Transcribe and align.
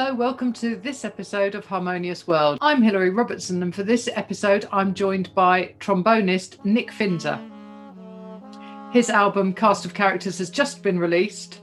Hello, 0.00 0.14
welcome 0.14 0.50
to 0.54 0.76
this 0.76 1.04
episode 1.04 1.54
of 1.54 1.66
Harmonious 1.66 2.26
World. 2.26 2.56
I'm 2.62 2.80
Hilary 2.80 3.10
Robertson, 3.10 3.62
and 3.62 3.74
for 3.74 3.82
this 3.82 4.08
episode, 4.14 4.66
I'm 4.72 4.94
joined 4.94 5.34
by 5.34 5.74
trombonist 5.78 6.64
Nick 6.64 6.90
Finzer. 6.90 7.38
His 8.94 9.10
album 9.10 9.52
Cast 9.52 9.84
of 9.84 9.92
Characters 9.92 10.38
has 10.38 10.48
just 10.48 10.82
been 10.82 10.98
released, 10.98 11.60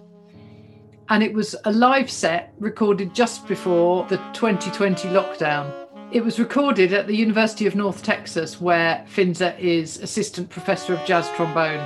and 1.09 1.23
it 1.23 1.33
was 1.33 1.55
a 1.65 1.71
live 1.71 2.11
set 2.11 2.53
recorded 2.59 3.15
just 3.15 3.47
before 3.47 4.05
the 4.05 4.17
2020 4.33 5.07
lockdown. 5.07 5.87
It 6.11 6.23
was 6.23 6.37
recorded 6.37 6.93
at 6.93 7.07
the 7.07 7.15
University 7.15 7.65
of 7.65 7.73
North 7.73 8.03
Texas, 8.03 8.61
where 8.61 9.03
Finzer 9.11 9.57
is 9.57 9.97
assistant 9.97 10.47
professor 10.51 10.93
of 10.93 11.03
jazz 11.05 11.27
trombone, 11.31 11.79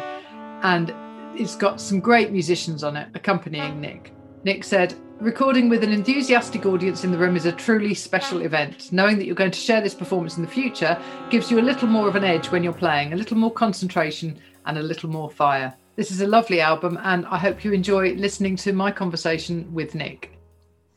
and 0.64 0.94
it's 1.40 1.56
got 1.56 1.80
some 1.80 2.02
great 2.02 2.34
musicians 2.34 2.84
on 2.84 2.98
it 2.98 3.08
accompanying 3.14 3.80
Nick. 3.80 4.12
Nick 4.44 4.66
said, 4.66 4.96
Recording 5.22 5.70
with 5.70 5.84
an 5.84 5.92
enthusiastic 5.92 6.66
audience 6.66 7.04
in 7.04 7.12
the 7.12 7.18
room 7.20 7.36
is 7.36 7.46
a 7.46 7.52
truly 7.52 7.94
special 7.94 8.42
event. 8.42 8.92
Knowing 8.92 9.20
that 9.20 9.28
you're 9.28 9.36
going 9.36 9.52
to 9.52 9.60
share 9.60 9.80
this 9.80 9.94
performance 9.94 10.36
in 10.36 10.42
the 10.42 10.50
future 10.50 11.00
gives 11.30 11.52
you 11.52 11.60
a 11.60 11.62
little 11.62 11.88
more 11.88 12.08
of 12.08 12.16
an 12.16 12.24
edge 12.24 12.50
when 12.50 12.64
you're 12.64 12.74
playing, 12.74 13.14
a 13.14 13.16
little 13.16 13.38
more 13.38 13.52
concentration, 13.52 14.36
and 14.66 14.80
a 14.80 14.82
little 14.82 15.12
more 15.12 15.30
fire. 15.30 15.76
This 15.96 16.10
is 16.10 16.22
a 16.22 16.28
lovely 16.28 16.60
album, 16.60 16.98
and 17.04 17.28
I 17.28 17.38
hope 17.38 17.64
you 17.64 17.72
enjoy 17.72 18.16
listening 18.16 18.56
to 18.56 18.74
my 18.74 18.90
conversation 18.90 19.72
with 19.72 19.94
Nick. 19.94 20.40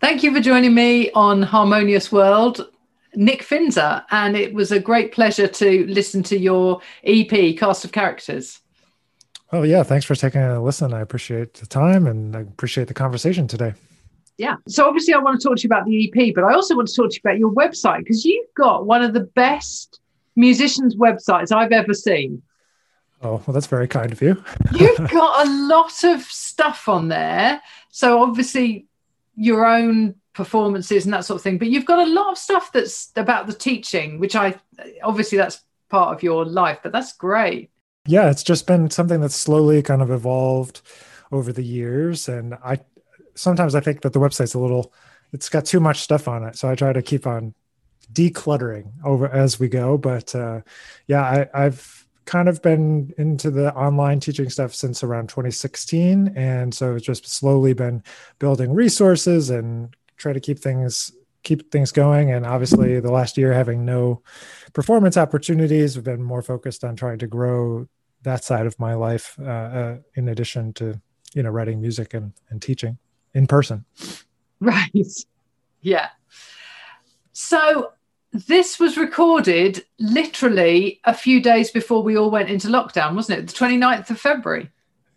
Thank 0.00 0.22
you 0.22 0.32
for 0.32 0.40
joining 0.40 0.74
me 0.74 1.10
on 1.10 1.42
Harmonious 1.42 2.10
World, 2.10 2.70
Nick 3.14 3.42
Finzer, 3.42 4.06
and 4.10 4.38
it 4.38 4.54
was 4.54 4.72
a 4.72 4.80
great 4.80 5.12
pleasure 5.12 5.48
to 5.48 5.86
listen 5.86 6.22
to 6.22 6.38
your 6.38 6.80
EP, 7.02 7.58
Cast 7.58 7.84
of 7.84 7.92
Characters. 7.92 8.60
Oh, 9.52 9.64
yeah. 9.64 9.82
Thanks 9.82 10.06
for 10.06 10.14
taking 10.14 10.40
a 10.40 10.62
listen. 10.62 10.94
I 10.94 11.02
appreciate 11.02 11.52
the 11.52 11.66
time 11.66 12.06
and 12.06 12.34
I 12.34 12.40
appreciate 12.40 12.88
the 12.88 12.94
conversation 12.94 13.46
today 13.46 13.74
yeah. 14.36 14.56
So 14.68 14.86
obviously, 14.86 15.14
I 15.14 15.18
want 15.18 15.40
to 15.40 15.48
talk 15.48 15.56
to 15.56 15.62
you 15.62 15.68
about 15.68 15.86
the 15.86 16.08
EP, 16.08 16.34
but 16.34 16.44
I 16.44 16.54
also 16.54 16.74
want 16.74 16.88
to 16.88 16.94
talk 16.94 17.10
to 17.10 17.14
you 17.14 17.20
about 17.24 17.38
your 17.38 17.52
website 17.52 17.98
because 17.98 18.24
you've 18.24 18.52
got 18.56 18.86
one 18.86 19.02
of 19.02 19.14
the 19.14 19.20
best 19.20 20.00
musicians' 20.36 20.96
websites 20.96 21.52
I've 21.52 21.72
ever 21.72 21.94
seen. 21.94 22.42
Oh, 23.22 23.42
well, 23.46 23.54
that's 23.54 23.66
very 23.66 23.88
kind 23.88 24.12
of 24.12 24.20
you. 24.20 24.42
you've 24.72 25.10
got 25.10 25.46
a 25.46 25.50
lot 25.50 26.04
of 26.04 26.22
stuff 26.22 26.88
on 26.88 27.08
there. 27.08 27.62
So 27.90 28.22
obviously, 28.22 28.86
your 29.36 29.64
own 29.64 30.16
performances 30.34 31.04
and 31.04 31.14
that 31.14 31.24
sort 31.24 31.36
of 31.38 31.42
thing, 31.42 31.58
but 31.58 31.68
you've 31.68 31.86
got 31.86 32.06
a 32.06 32.10
lot 32.10 32.32
of 32.32 32.38
stuff 32.38 32.72
that's 32.72 33.12
about 33.16 33.46
the 33.46 33.54
teaching, 33.54 34.18
which 34.18 34.34
I 34.34 34.56
obviously 35.02 35.38
that's 35.38 35.60
part 35.88 36.14
of 36.14 36.22
your 36.22 36.44
life, 36.44 36.80
but 36.82 36.92
that's 36.92 37.12
great. 37.12 37.70
Yeah, 38.06 38.30
it's 38.30 38.42
just 38.42 38.66
been 38.66 38.90
something 38.90 39.20
that's 39.20 39.36
slowly 39.36 39.80
kind 39.80 40.02
of 40.02 40.10
evolved 40.10 40.82
over 41.32 41.52
the 41.52 41.62
years. 41.62 42.28
And 42.28 42.54
I 42.54 42.80
sometimes 43.34 43.74
I 43.74 43.80
think 43.80 44.02
that 44.02 44.12
the 44.12 44.20
website's 44.20 44.54
a 44.54 44.58
little, 44.58 44.92
it's 45.32 45.48
got 45.48 45.64
too 45.64 45.80
much 45.80 46.00
stuff 46.00 46.28
on 46.28 46.44
it. 46.44 46.56
So 46.56 46.68
I 46.68 46.74
try 46.74 46.92
to 46.92 47.02
keep 47.02 47.26
on 47.26 47.54
decluttering 48.12 48.92
over 49.04 49.28
as 49.28 49.58
we 49.58 49.68
go. 49.68 49.98
But 49.98 50.34
uh, 50.34 50.60
yeah, 51.06 51.22
I, 51.22 51.64
I've 51.66 52.06
kind 52.24 52.48
of 52.48 52.62
been 52.62 53.12
into 53.18 53.50
the 53.50 53.74
online 53.74 54.20
teaching 54.20 54.48
stuff 54.48 54.74
since 54.74 55.02
around 55.02 55.28
2016. 55.28 56.32
And 56.36 56.74
so 56.74 56.94
it's 56.94 57.04
just 57.04 57.26
slowly 57.26 57.74
been 57.74 58.02
building 58.38 58.72
resources 58.72 59.50
and 59.50 59.94
try 60.16 60.32
to 60.32 60.40
keep 60.40 60.58
things 60.58 61.12
keep 61.42 61.70
things 61.70 61.92
going 61.92 62.30
and 62.30 62.46
obviously 62.46 62.98
the 63.00 63.12
last 63.12 63.36
year 63.36 63.52
having 63.52 63.84
no 63.84 64.22
performance 64.72 65.18
opportunities 65.18 65.94
we've 65.94 66.02
been 66.02 66.22
more 66.22 66.40
focused 66.40 66.82
on 66.84 66.96
trying 66.96 67.18
to 67.18 67.26
grow 67.26 67.86
that 68.22 68.42
side 68.42 68.66
of 68.66 68.78
my 68.80 68.94
life 68.94 69.36
uh, 69.42 69.44
uh, 69.44 69.96
in 70.14 70.28
addition 70.28 70.72
to 70.72 70.98
you 71.34 71.42
know 71.42 71.50
writing 71.50 71.82
music 71.82 72.14
and, 72.14 72.32
and 72.48 72.62
teaching 72.62 72.96
in 73.34 73.46
person. 73.46 73.84
Right. 74.60 74.90
Yeah. 75.86 76.08
So 77.34 77.92
this 78.32 78.80
was 78.80 78.96
recorded 78.96 79.84
literally 79.98 80.98
a 81.04 81.12
few 81.12 81.42
days 81.42 81.70
before 81.70 82.02
we 82.02 82.16
all 82.16 82.30
went 82.30 82.48
into 82.48 82.68
lockdown, 82.68 83.14
wasn't 83.14 83.38
it? 83.38 83.48
The 83.48 83.52
29th 83.52 84.08
of 84.08 84.18
February. 84.18 84.70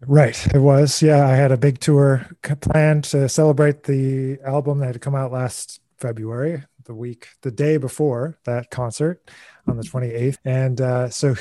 Right. 0.06 0.46
It 0.54 0.60
was. 0.60 1.02
Yeah. 1.02 1.26
I 1.26 1.36
had 1.36 1.54
a 1.54 1.58
big 1.58 1.80
tour 1.80 2.28
planned 2.60 3.06
to 3.06 3.30
celebrate 3.30 3.84
the 3.84 4.40
album 4.46 4.80
that 4.80 4.88
had 4.88 5.02
come 5.02 5.16
out 5.16 5.32
last 5.32 5.80
February, 5.98 6.64
the 6.84 6.94
week, 6.94 7.30
the 7.44 7.52
day 7.52 7.78
before 7.78 8.38
that 8.44 8.70
concert 8.70 9.32
on 9.68 9.78
the 9.78 9.84
28th. 9.84 10.38
And 10.44 10.82
uh, 10.82 11.10
so 11.10 11.36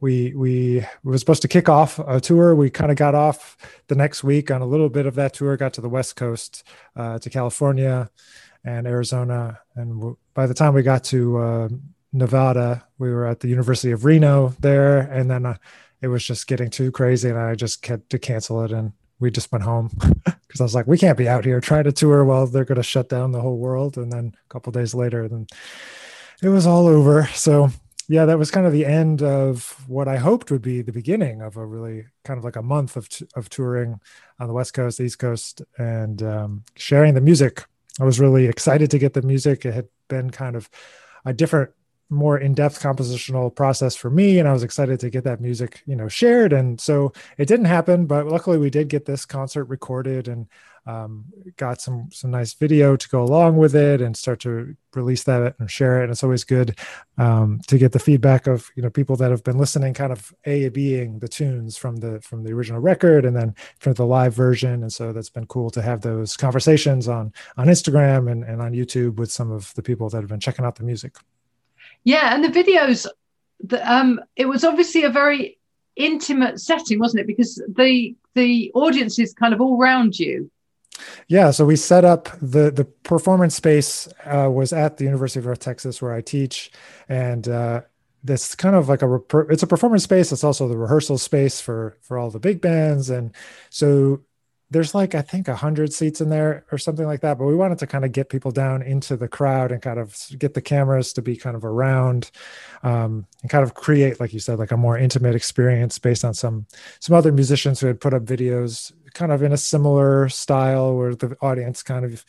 we 0.00 0.34
we 0.34 0.86
were 1.02 1.18
supposed 1.18 1.42
to 1.42 1.48
kick 1.48 1.68
off 1.68 1.98
a 1.98 2.20
tour. 2.20 2.54
We 2.54 2.70
kind 2.70 2.90
of 2.90 2.96
got 2.96 3.14
off 3.14 3.56
the 3.88 3.94
next 3.94 4.24
week 4.24 4.50
on 4.50 4.62
a 4.62 4.66
little 4.66 4.88
bit 4.88 5.06
of 5.06 5.14
that 5.16 5.34
tour. 5.34 5.56
Got 5.56 5.74
to 5.74 5.80
the 5.80 5.88
West 5.88 6.16
Coast, 6.16 6.64
uh, 6.96 7.18
to 7.18 7.30
California, 7.30 8.10
and 8.64 8.86
Arizona. 8.86 9.60
And 9.76 9.96
w- 9.96 10.16
by 10.34 10.46
the 10.46 10.54
time 10.54 10.74
we 10.74 10.82
got 10.82 11.04
to 11.04 11.38
uh, 11.38 11.68
Nevada, 12.12 12.86
we 12.98 13.10
were 13.10 13.26
at 13.26 13.40
the 13.40 13.48
University 13.48 13.92
of 13.92 14.04
Reno 14.04 14.54
there, 14.60 14.98
and 14.98 15.30
then 15.30 15.46
uh, 15.46 15.56
it 16.00 16.08
was 16.08 16.24
just 16.24 16.46
getting 16.46 16.70
too 16.70 16.90
crazy, 16.90 17.28
and 17.28 17.38
I 17.38 17.54
just 17.54 17.84
had 17.86 18.08
to 18.10 18.18
cancel 18.18 18.64
it, 18.64 18.72
and 18.72 18.92
we 19.20 19.30
just 19.30 19.52
went 19.52 19.64
home 19.64 19.90
because 20.24 20.60
I 20.60 20.64
was 20.64 20.74
like, 20.74 20.86
we 20.86 20.98
can't 20.98 21.18
be 21.18 21.28
out 21.28 21.44
here 21.44 21.60
trying 21.60 21.84
to 21.84 21.92
tour 21.92 22.24
while 22.24 22.46
they're 22.46 22.64
going 22.64 22.76
to 22.76 22.82
shut 22.82 23.08
down 23.08 23.32
the 23.32 23.40
whole 23.40 23.58
world. 23.58 23.98
And 23.98 24.10
then 24.10 24.34
a 24.34 24.48
couple 24.48 24.72
days 24.72 24.94
later, 24.94 25.28
then 25.28 25.46
it 26.42 26.48
was 26.48 26.66
all 26.66 26.86
over. 26.86 27.26
So 27.34 27.70
yeah, 28.10 28.24
that 28.24 28.40
was 28.40 28.50
kind 28.50 28.66
of 28.66 28.72
the 28.72 28.86
end 28.86 29.22
of 29.22 29.84
what 29.86 30.08
I 30.08 30.16
hoped 30.16 30.50
would 30.50 30.62
be 30.62 30.82
the 30.82 30.90
beginning 30.90 31.42
of 31.42 31.56
a 31.56 31.64
really 31.64 32.06
kind 32.24 32.38
of 32.38 32.44
like 32.44 32.56
a 32.56 32.62
month 32.62 32.96
of 32.96 33.08
t- 33.08 33.28
of 33.36 33.48
touring 33.48 34.00
on 34.40 34.48
the 34.48 34.52
West 34.52 34.74
Coast, 34.74 35.00
East 35.00 35.20
Coast, 35.20 35.62
and 35.78 36.20
um, 36.20 36.64
sharing 36.74 37.14
the 37.14 37.20
music. 37.20 37.64
I 38.00 38.04
was 38.04 38.18
really 38.18 38.46
excited 38.46 38.90
to 38.90 38.98
get 38.98 39.14
the 39.14 39.22
music. 39.22 39.64
It 39.64 39.74
had 39.74 39.88
been 40.08 40.30
kind 40.30 40.56
of 40.56 40.68
a 41.24 41.32
different, 41.32 41.70
more 42.10 42.38
in-depth 42.38 42.82
compositional 42.82 43.54
process 43.54 43.94
for 43.96 44.10
me, 44.10 44.38
and 44.38 44.48
I 44.48 44.52
was 44.52 44.62
excited 44.62 45.00
to 45.00 45.10
get 45.10 45.24
that 45.24 45.40
music, 45.40 45.82
you 45.86 45.96
know, 45.96 46.08
shared. 46.08 46.52
And 46.52 46.80
so 46.80 47.12
it 47.38 47.46
didn't 47.46 47.66
happen, 47.66 48.06
but 48.06 48.26
luckily 48.26 48.58
we 48.58 48.70
did 48.70 48.88
get 48.88 49.06
this 49.06 49.24
concert 49.24 49.64
recorded 49.64 50.28
and 50.28 50.46
um, 50.86 51.24
got 51.56 51.80
some 51.80 52.08
some 52.10 52.30
nice 52.30 52.54
video 52.54 52.96
to 52.96 53.08
go 53.08 53.22
along 53.22 53.56
with 53.56 53.74
it 53.76 54.00
and 54.00 54.16
start 54.16 54.40
to 54.40 54.74
release 54.94 55.24
that 55.24 55.54
and 55.58 55.70
share 55.70 56.00
it. 56.00 56.04
And 56.04 56.12
it's 56.12 56.24
always 56.24 56.44
good 56.44 56.78
um, 57.18 57.60
to 57.68 57.78
get 57.78 57.92
the 57.92 57.98
feedback 57.98 58.46
of 58.46 58.70
you 58.74 58.82
know 58.82 58.90
people 58.90 59.16
that 59.16 59.30
have 59.30 59.44
been 59.44 59.58
listening, 59.58 59.94
kind 59.94 60.12
of 60.12 60.32
a 60.46 60.68
being 60.70 61.18
the 61.18 61.28
tunes 61.28 61.76
from 61.76 61.96
the 61.96 62.20
from 62.22 62.42
the 62.42 62.52
original 62.52 62.80
record 62.80 63.24
and 63.24 63.36
then 63.36 63.54
from 63.78 63.94
the 63.94 64.06
live 64.06 64.34
version. 64.34 64.82
And 64.82 64.92
so 64.92 65.12
that's 65.12 65.30
been 65.30 65.46
cool 65.46 65.70
to 65.70 65.82
have 65.82 66.00
those 66.00 66.36
conversations 66.36 67.08
on 67.08 67.32
on 67.56 67.66
Instagram 67.66 68.30
and, 68.30 68.42
and 68.44 68.62
on 68.62 68.72
YouTube 68.72 69.16
with 69.16 69.30
some 69.30 69.50
of 69.50 69.72
the 69.74 69.82
people 69.82 70.08
that 70.08 70.20
have 70.20 70.30
been 70.30 70.40
checking 70.40 70.64
out 70.64 70.76
the 70.76 70.84
music. 70.84 71.16
Yeah, 72.04 72.34
and 72.34 72.42
the 72.42 72.48
videos, 72.48 73.06
the, 73.60 73.92
um, 73.92 74.20
it 74.36 74.46
was 74.46 74.64
obviously 74.64 75.04
a 75.04 75.10
very 75.10 75.58
intimate 75.96 76.60
setting, 76.60 76.98
wasn't 76.98 77.20
it? 77.20 77.26
Because 77.26 77.62
the 77.68 78.16
the 78.34 78.70
audience 78.74 79.18
is 79.18 79.34
kind 79.34 79.52
of 79.52 79.60
all 79.60 79.80
around 79.80 80.18
you 80.18 80.50
yeah, 81.28 81.50
so 81.50 81.64
we 81.64 81.76
set 81.76 82.04
up 82.04 82.28
the 82.40 82.70
the 82.70 82.84
performance 82.84 83.54
space 83.54 84.08
uh, 84.24 84.50
was 84.50 84.72
at 84.72 84.96
the 84.96 85.04
University 85.04 85.40
of 85.40 85.46
North 85.46 85.60
Texas 85.60 86.00
where 86.02 86.12
I 86.12 86.20
teach, 86.20 86.70
and 87.08 87.48
uh, 87.48 87.82
this 88.22 88.54
kind 88.54 88.76
of 88.76 88.88
like 88.88 89.02
a 89.02 89.20
it's 89.48 89.62
a 89.62 89.66
performance 89.66 90.04
space. 90.04 90.32
It's 90.32 90.44
also 90.44 90.68
the 90.68 90.76
rehearsal 90.76 91.18
space 91.18 91.60
for 91.60 91.96
for 92.02 92.18
all 92.18 92.30
the 92.30 92.40
big 92.40 92.60
bands, 92.60 93.10
and 93.10 93.34
so 93.70 94.20
there's 94.70 94.94
like 94.94 95.14
I 95.14 95.22
think 95.22 95.48
a 95.48 95.56
hundred 95.56 95.92
seats 95.92 96.20
in 96.20 96.30
there 96.30 96.64
or 96.70 96.78
something 96.78 97.06
like 97.06 97.20
that. 97.20 97.38
But 97.38 97.46
we 97.46 97.56
wanted 97.56 97.78
to 97.80 97.86
kind 97.86 98.04
of 98.04 98.12
get 98.12 98.28
people 98.28 98.52
down 98.52 98.82
into 98.82 99.16
the 99.16 99.28
crowd 99.28 99.72
and 99.72 99.82
kind 99.82 99.98
of 99.98 100.16
get 100.38 100.54
the 100.54 100.62
cameras 100.62 101.12
to 101.14 101.22
be 101.22 101.36
kind 101.36 101.56
of 101.56 101.64
around, 101.64 102.30
um, 102.82 103.26
and 103.42 103.50
kind 103.50 103.64
of 103.64 103.74
create, 103.74 104.20
like 104.20 104.32
you 104.32 104.38
said, 104.38 104.58
like 104.58 104.70
a 104.70 104.76
more 104.76 104.96
intimate 104.96 105.34
experience 105.34 105.98
based 105.98 106.24
on 106.24 106.34
some 106.34 106.66
some 107.00 107.16
other 107.16 107.32
musicians 107.32 107.80
who 107.80 107.88
had 107.88 108.00
put 108.00 108.14
up 108.14 108.24
videos 108.24 108.92
kind 109.12 109.32
of 109.32 109.42
in 109.42 109.52
a 109.52 109.56
similar 109.56 110.28
style 110.28 110.96
where 110.96 111.14
the 111.16 111.36
audience 111.40 111.82
kind 111.82 112.04
of 112.04 112.24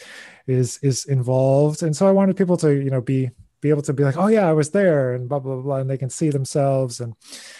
is 0.47 0.79
is 0.81 1.05
involved. 1.05 1.83
And 1.83 1.95
so 1.95 2.07
I 2.07 2.11
wanted 2.11 2.37
people 2.37 2.57
to 2.57 2.71
you 2.73 2.89
know 2.89 3.01
be 3.01 3.29
be 3.61 3.69
able 3.69 3.83
to 3.83 3.93
be 3.93 4.03
like, 4.03 4.17
oh 4.17 4.27
yeah, 4.27 4.49
I 4.49 4.53
was 4.53 4.71
there, 4.71 5.13
and 5.13 5.29
blah 5.29 5.39
blah 5.39 5.57
blah, 5.57 5.77
and 5.77 5.89
they 5.89 5.97
can 5.97 6.09
see 6.09 6.29
themselves, 6.29 6.99
and 6.99 7.13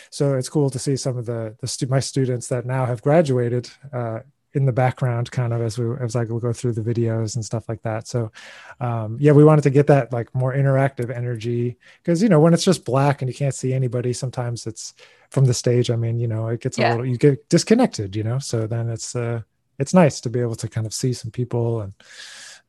so 0.10 0.36
it's 0.36 0.50
cool 0.50 0.72
to 0.72 0.80
see 0.80 0.96
some 0.96 1.18
of 1.18 1.28
the 1.28 1.56
the 1.62 1.68
stu- 1.68 1.88
my 1.88 2.00
students 2.00 2.48
that 2.48 2.66
now 2.66 2.86
have 2.86 3.04
graduated 3.04 3.70
uh, 3.94 4.22
in 4.54 4.66
the 4.66 4.72
background 4.72 5.32
kind 5.32 5.54
of 5.54 5.62
as 5.62 5.78
we 5.78 5.86
as 6.02 6.16
I 6.16 6.26
go 6.26 6.52
through 6.52 6.74
the 6.74 6.82
videos 6.82 7.36
and 7.36 7.46
stuff 7.46 7.70
like 7.70 7.82
that. 7.84 8.08
So 8.08 8.32
um, 8.80 9.18
yeah, 9.20 9.32
we 9.32 9.44
wanted 9.44 9.62
to 9.64 9.70
get 9.70 9.88
that 9.88 10.12
like 10.12 10.34
more 10.36 10.54
interactive 10.54 11.16
energy 11.16 11.78
because 12.04 12.22
you 12.22 12.30
know 12.30 12.40
when 12.40 12.54
it's 12.54 12.66
just 12.66 12.86
black 12.86 13.22
and 13.22 13.30
you 13.30 13.36
can't 13.36 13.56
see 13.56 13.74
anybody, 13.74 14.14
sometimes 14.14 14.68
it's 14.68 14.94
from 15.30 15.46
the 15.46 15.54
stage. 15.54 15.90
I 15.90 15.96
mean, 15.96 16.20
you 16.20 16.28
know, 16.28 16.48
it 16.48 16.62
gets 16.62 16.78
yeah. 16.78 16.90
a 16.90 16.92
little 16.92 17.06
you 17.06 17.18
get 17.18 17.48
disconnected, 17.50 18.16
you 18.16 18.24
know. 18.24 18.40
So 18.40 18.68
then 18.68 18.90
it's 18.90 19.16
uh 19.16 19.42
it's 19.80 19.94
nice 19.94 20.22
to 20.22 20.30
be 20.30 20.40
able 20.40 20.56
to 20.56 20.68
kind 20.68 20.86
of 20.86 20.94
see 20.94 21.14
some 21.14 21.32
people 21.32 21.82
and 21.82 21.94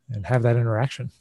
and 0.09 0.25
have 0.25 0.43
that 0.43 0.55
interaction. 0.55 1.11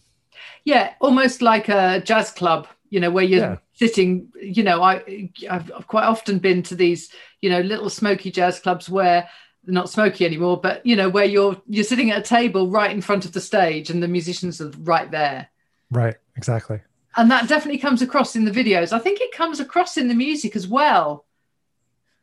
Yeah, 0.65 0.95
almost 1.01 1.43
like 1.43 1.69
a 1.69 2.01
jazz 2.05 2.31
club, 2.31 2.69
you 2.91 3.01
know, 3.01 3.11
where 3.11 3.25
you're 3.25 3.41
yeah. 3.41 3.57
sitting. 3.75 4.33
You 4.41 4.63
know, 4.63 4.83
I 4.83 5.29
I've 5.51 5.71
quite 5.89 6.05
often 6.05 6.39
been 6.39 6.63
to 6.65 6.75
these, 6.75 7.11
you 7.41 7.51
know, 7.51 7.61
little 7.61 7.91
smoky 7.91 8.31
jazz 8.31 8.61
clubs 8.61 8.89
where 8.89 9.29
not 9.67 9.91
smoky 9.91 10.25
anymore, 10.25 10.61
but 10.61 10.85
you 10.85 10.97
know, 10.97 11.09
where 11.09 11.25
you're 11.25 11.61
you're 11.69 11.85
sitting 11.85 12.11
at 12.11 12.19
a 12.19 12.23
table 12.23 12.69
right 12.69 12.91
in 12.91 13.01
front 13.01 13.25
of 13.25 13.33
the 13.33 13.41
stage 13.41 13.91
and 13.91 14.03
the 14.03 14.09
musicians 14.09 14.61
are 14.61 14.71
right 14.81 15.11
there. 15.11 15.49
Right, 15.91 16.17
exactly. 16.37 16.81
And 17.17 17.31
that 17.31 17.49
definitely 17.49 17.79
comes 17.79 18.03
across 18.03 18.35
in 18.35 18.45
the 18.45 18.51
videos. 18.51 18.93
I 18.93 18.99
think 18.99 19.21
it 19.21 19.33
comes 19.33 19.61
across 19.61 19.97
in 19.97 20.09
the 20.09 20.15
music 20.15 20.57
as 20.57 20.67
well. 20.67 21.27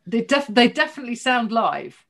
They 0.07 0.21
def- 0.21 0.47
they 0.47 0.68
definitely 0.68 1.15
sound 1.15 1.51
live. 1.51 2.06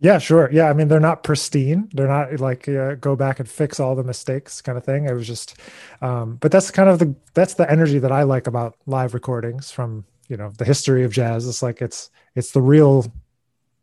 Yeah, 0.00 0.18
sure. 0.18 0.50
Yeah, 0.52 0.68
I 0.68 0.72
mean 0.72 0.88
they're 0.88 1.00
not 1.00 1.22
pristine. 1.22 1.88
They're 1.92 2.08
not 2.08 2.40
like 2.40 2.68
uh, 2.68 2.94
go 2.96 3.16
back 3.16 3.40
and 3.40 3.48
fix 3.48 3.78
all 3.78 3.94
the 3.94 4.04
mistakes 4.04 4.60
kind 4.60 4.76
of 4.76 4.84
thing. 4.84 5.06
It 5.06 5.14
was 5.14 5.26
just, 5.26 5.56
um, 6.02 6.36
but 6.36 6.50
that's 6.50 6.70
kind 6.70 6.88
of 6.88 6.98
the 6.98 7.14
that's 7.34 7.54
the 7.54 7.70
energy 7.70 7.98
that 7.98 8.12
I 8.12 8.24
like 8.24 8.46
about 8.46 8.76
live 8.86 9.14
recordings 9.14 9.70
from 9.70 10.04
you 10.28 10.36
know 10.36 10.50
the 10.58 10.64
history 10.64 11.04
of 11.04 11.12
jazz. 11.12 11.46
It's 11.46 11.62
like 11.62 11.80
it's 11.80 12.10
it's 12.34 12.52
the 12.52 12.62
real 12.62 13.12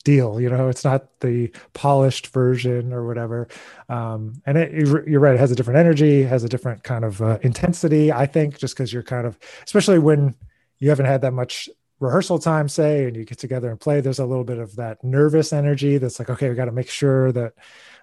deal 0.02 0.40
you 0.40 0.50
know 0.50 0.68
it's 0.68 0.84
not 0.84 1.20
the 1.20 1.52
polished 1.74 2.28
version 2.28 2.94
or 2.94 3.06
whatever. 3.06 3.48
Um, 3.90 4.42
and 4.46 4.58
it, 4.58 4.72
you're 5.08 5.20
right 5.20 5.36
it 5.36 5.40
has 5.40 5.52
a 5.52 5.56
different 5.56 5.80
energy 5.80 6.24
has 6.24 6.44
a 6.44 6.50
different 6.50 6.84
kind 6.84 7.06
of 7.06 7.22
uh, 7.22 7.38
intensity 7.42 8.12
i 8.12 8.26
think 8.26 8.58
just 8.58 8.76
because 8.76 8.92
you're 8.92 9.04
kind 9.04 9.28
of 9.28 9.38
especially 9.64 10.00
when 10.00 10.36
you 10.80 10.90
haven't 10.90 11.06
had 11.06 11.22
that 11.22 11.34
much 11.34 11.70
rehearsal 12.00 12.40
time 12.40 12.68
say 12.68 13.06
and 13.06 13.16
you 13.16 13.26
get 13.26 13.38
together 13.38 13.70
and 13.70 13.80
play 13.80 14.02
there's 14.02 14.20
a 14.20 14.26
little 14.26 14.44
bit 14.44 14.58
of 14.58 14.76
that 14.76 15.04
nervous 15.04 15.54
energy 15.54 15.98
that's 15.98 16.20
like 16.20 16.30
okay 16.30 16.50
we 16.50 16.56
got 16.56 16.66
to 16.66 16.72
make 16.72 16.90
sure 16.90 17.32
that 17.32 17.54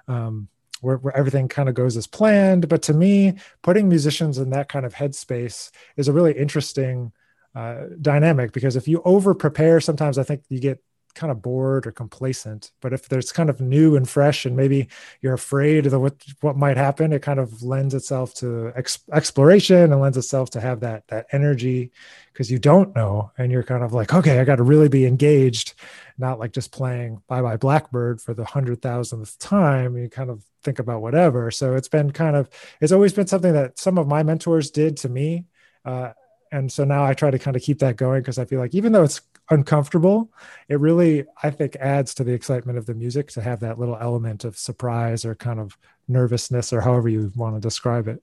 um, 0.06 0.49
where, 0.81 0.97
where 0.99 1.17
everything 1.17 1.49
kind 1.49 1.69
of 1.69 1.75
goes 1.75 1.97
as 1.97 2.06
planned. 2.06 2.69
But 2.69 2.83
to 2.83 2.95
me 2.95 3.35
putting 3.62 3.89
musicians 3.89 4.39
in 4.39 4.50
that 4.50 4.69
kind 4.69 4.87
of 4.87 4.95
headspace 4.95 5.71
is 5.97 6.09
a 6.09 6.12
really 6.12 6.33
interesting 6.33 7.12
uh, 7.55 7.87
dynamic 8.00 8.53
because 8.53 8.77
if 8.77 8.87
you 8.87 9.03
over 9.05 9.35
prepare 9.35 9.81
sometimes 9.81 10.19
i 10.19 10.23
think 10.23 10.43
you 10.49 10.61
get 10.61 10.81
kind 11.15 11.31
of 11.31 11.43
bored 11.43 11.87
or 11.87 11.93
complacent. 11.93 12.73
But 12.81 12.93
if 12.93 13.09
there's 13.09 13.33
kind 13.33 13.51
of 13.51 13.61
new 13.61 13.97
and 13.97 14.09
fresh, 14.09 14.47
and 14.47 14.57
maybe 14.57 14.89
you're 15.21 15.35
afraid 15.35 15.87
of 15.87 15.93
the, 15.93 15.99
what 15.99 16.15
what 16.41 16.57
might 16.57 16.77
happen, 16.77 17.13
it 17.13 17.23
kind 17.23 17.41
of 17.41 17.63
lends 17.63 17.95
itself 17.95 18.35
to 18.35 18.73
ex- 18.77 19.05
exploration 19.13 19.93
and 19.93 20.01
lends 20.01 20.17
itself 20.17 20.51
to 20.51 20.61
have 20.61 20.81
that 20.81 21.07
that 21.09 21.27
energy 21.33 21.91
because 22.33 22.51
you 22.51 22.59
don't 22.59 22.95
know, 22.95 23.33
and 23.37 23.51
you're 23.51 23.63
kind 23.63 23.83
of 23.83 23.93
like, 23.93 24.15
okay, 24.15 24.39
I 24.39 24.45
got 24.45 24.57
to 24.57 24.63
really 24.63 24.89
be 24.89 25.07
engaged, 25.07 25.75
not 26.19 26.39
like 26.39 26.53
just 26.53 26.71
playing 26.73 27.21
Bye 27.27 27.43
Bye 27.43 27.57
Blackbird 27.57 28.21
for 28.21 28.35
the 28.35 28.45
hundred 28.45 28.81
thousandth 28.81 29.39
time. 29.39 29.97
You 29.97 30.09
kind 30.09 30.31
of 30.31 30.43
think 30.63 30.79
about 30.79 31.03
whatever. 31.03 31.51
So 31.51 31.75
it's 31.75 31.89
been 31.89 32.13
kind 32.13 32.37
of 32.37 32.49
it's 32.81 32.93
always 32.93 33.13
been 33.13 33.27
something 33.27 33.53
that 33.53 33.79
some 33.79 33.99
of 33.99 34.07
my 34.07 34.23
mentors 34.23 34.71
did 34.71 34.97
to 34.99 35.09
me. 35.09 35.47
Uh, 35.85 36.13
and 36.53 36.71
so 36.71 36.85
now 36.85 37.05
I 37.05 37.15
try 37.15 37.31
to 37.31 37.39
kind 37.39 37.56
of 37.56 37.62
keep 37.62 37.79
that 37.81 37.97
going 37.97 38.21
because 38.21 38.39
I 38.39 38.45
feel 38.45 38.59
like 38.59 38.75
even 38.75 38.93
though 38.93 39.05
it's 39.05 39.21
uncomfortable, 39.50 40.33
it 40.69 40.81
really, 40.81 41.25
I 41.43 41.50
think, 41.50 41.77
adds 41.77 42.15
to 42.15 42.25
the 42.25 42.33
excitement 42.33 42.79
of 42.79 42.87
the 42.87 42.95
music 42.95 43.29
to 43.33 43.43
have 43.43 43.61
that 43.61 43.79
little 43.79 43.97
element 44.00 44.45
of 44.45 44.59
surprise 44.59 45.25
or 45.25 45.35
kind 45.35 45.61
of 45.61 45.77
nervousness 46.06 46.73
or 46.73 46.81
however 46.81 47.09
you 47.09 47.33
want 47.37 47.56
to 47.56 47.61
describe 47.61 48.09
it. 48.09 48.23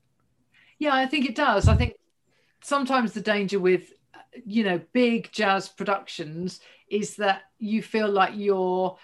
Yeah, 0.79 0.93
I 0.93 1.05
think 1.05 1.25
it 1.25 1.35
does. 1.35 1.67
I 1.67 1.75
think 1.75 1.93
sometimes 2.61 3.13
the 3.13 3.21
danger 3.21 3.59
with, 3.59 3.93
you 4.45 4.63
know, 4.63 4.81
big 4.93 5.31
jazz 5.31 5.69
productions 5.69 6.59
is 6.89 7.15
that 7.15 7.43
you 7.59 7.81
feel 7.81 8.09
like 8.09 8.33
you're, 8.35 8.97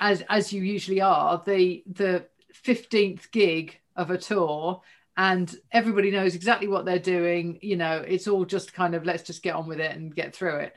as 0.00 0.22
as 0.28 0.52
you 0.52 0.62
usually 0.62 1.00
are, 1.00 1.42
the 1.44 1.84
the 1.86 2.26
fifteenth 2.52 3.30
gig 3.30 3.78
of 3.94 4.10
a 4.10 4.18
tour 4.18 4.80
and 5.20 5.54
everybody 5.70 6.10
knows 6.10 6.34
exactly 6.34 6.66
what 6.68 6.84
they're 6.84 6.98
doing 6.98 7.58
you 7.60 7.76
know 7.76 7.98
it's 8.06 8.26
all 8.26 8.44
just 8.44 8.72
kind 8.72 8.94
of 8.94 9.04
let's 9.04 9.22
just 9.22 9.42
get 9.42 9.54
on 9.54 9.68
with 9.68 9.80
it 9.80 9.94
and 9.94 10.14
get 10.14 10.34
through 10.34 10.56
it 10.56 10.74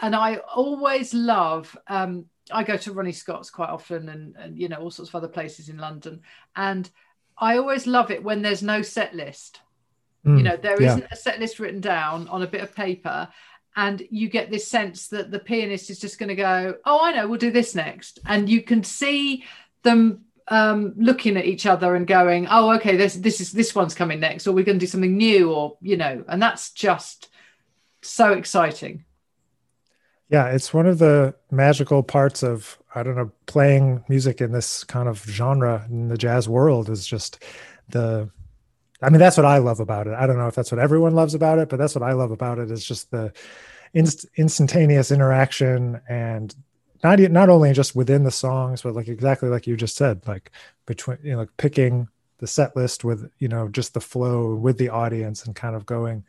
and 0.00 0.14
I 0.14 0.36
always 0.36 1.14
love. 1.14 1.76
Um, 1.86 2.26
I 2.50 2.62
go 2.62 2.76
to 2.76 2.92
Ronnie 2.92 3.12
Scott's 3.12 3.50
quite 3.50 3.70
often, 3.70 4.08
and, 4.08 4.34
and 4.36 4.58
you 4.58 4.68
know 4.68 4.76
all 4.76 4.90
sorts 4.90 5.10
of 5.10 5.14
other 5.14 5.28
places 5.28 5.68
in 5.68 5.78
London, 5.78 6.20
and 6.56 6.88
I 7.38 7.56
always 7.56 7.86
love 7.86 8.10
it 8.10 8.22
when 8.22 8.42
there's 8.42 8.62
no 8.62 8.82
set 8.82 9.14
list. 9.14 9.60
Mm, 10.26 10.38
you 10.38 10.42
know, 10.42 10.56
there 10.56 10.80
yeah. 10.80 10.96
not 10.96 11.12
a 11.12 11.16
set 11.16 11.40
list 11.40 11.58
written 11.58 11.80
down 11.80 12.28
on 12.28 12.42
a 12.42 12.46
bit 12.46 12.62
of 12.62 12.74
paper, 12.74 13.28
and 13.76 14.02
you 14.10 14.28
get 14.28 14.50
this 14.50 14.66
sense 14.66 15.08
that 15.08 15.30
the 15.30 15.38
pianist 15.38 15.90
is 15.90 15.98
just 15.98 16.18
going 16.18 16.28
to 16.28 16.34
go, 16.34 16.76
"Oh, 16.84 17.00
I 17.02 17.12
know, 17.12 17.28
we'll 17.28 17.38
do 17.38 17.50
this 17.50 17.74
next," 17.74 18.18
and 18.26 18.48
you 18.48 18.62
can 18.62 18.82
see 18.82 19.44
them 19.82 20.23
um, 20.48 20.92
looking 20.96 21.36
at 21.36 21.46
each 21.46 21.66
other 21.66 21.94
and 21.94 22.06
going, 22.06 22.46
"Oh, 22.50 22.72
okay, 22.74 22.96
this 22.96 23.14
this 23.14 23.40
is 23.40 23.52
this 23.52 23.74
one's 23.74 23.94
coming 23.94 24.20
next, 24.20 24.46
or 24.46 24.52
we're 24.52 24.64
going 24.64 24.78
to 24.78 24.86
do 24.86 24.90
something 24.90 25.16
new," 25.16 25.52
or 25.52 25.76
you 25.80 25.96
know, 25.96 26.24
and 26.28 26.40
that's 26.42 26.70
just 26.72 27.28
so 28.02 28.32
exciting. 28.32 29.04
Yeah 30.28 30.46
it's 30.48 30.72
one 30.72 30.86
of 30.86 30.98
the 30.98 31.34
magical 31.50 32.02
parts 32.02 32.42
of 32.42 32.78
i 32.94 33.02
don't 33.02 33.16
know 33.16 33.30
playing 33.46 34.04
music 34.08 34.40
in 34.40 34.52
this 34.52 34.82
kind 34.84 35.08
of 35.08 35.22
genre 35.22 35.86
in 35.88 36.08
the 36.08 36.16
jazz 36.16 36.48
world 36.48 36.88
is 36.88 37.06
just 37.06 37.42
the 37.88 38.28
i 39.02 39.10
mean 39.10 39.20
that's 39.20 39.36
what 39.36 39.46
i 39.46 39.58
love 39.58 39.80
about 39.80 40.06
it. 40.06 40.14
I 40.14 40.26
don't 40.26 40.38
know 40.38 40.48
if 40.48 40.54
that's 40.54 40.72
what 40.72 40.80
everyone 40.80 41.14
loves 41.14 41.34
about 41.34 41.58
it 41.58 41.68
but 41.68 41.78
that's 41.78 41.94
what 41.94 42.02
i 42.02 42.12
love 42.12 42.30
about 42.30 42.58
it 42.58 42.70
is 42.70 42.84
just 42.84 43.10
the 43.10 43.32
inst- 43.92 44.26
instantaneous 44.36 45.10
interaction 45.10 46.00
and 46.08 46.54
not 47.04 47.20
not 47.20 47.48
only 47.48 47.72
just 47.72 47.94
within 47.94 48.24
the 48.24 48.30
songs 48.30 48.82
but 48.82 48.94
like 48.94 49.06
exactly 49.06 49.48
like 49.48 49.66
you 49.66 49.76
just 49.76 49.94
said 49.94 50.26
like 50.26 50.50
between 50.86 51.18
you 51.22 51.32
know 51.32 51.38
like 51.38 51.56
picking 51.58 52.08
the 52.38 52.46
set 52.46 52.74
list 52.74 53.04
with 53.04 53.30
you 53.38 53.46
know 53.46 53.68
just 53.68 53.94
the 53.94 54.00
flow 54.00 54.54
with 54.54 54.76
the 54.78 54.88
audience 54.88 55.44
and 55.44 55.54
kind 55.54 55.76
of 55.76 55.86
going 55.86 56.24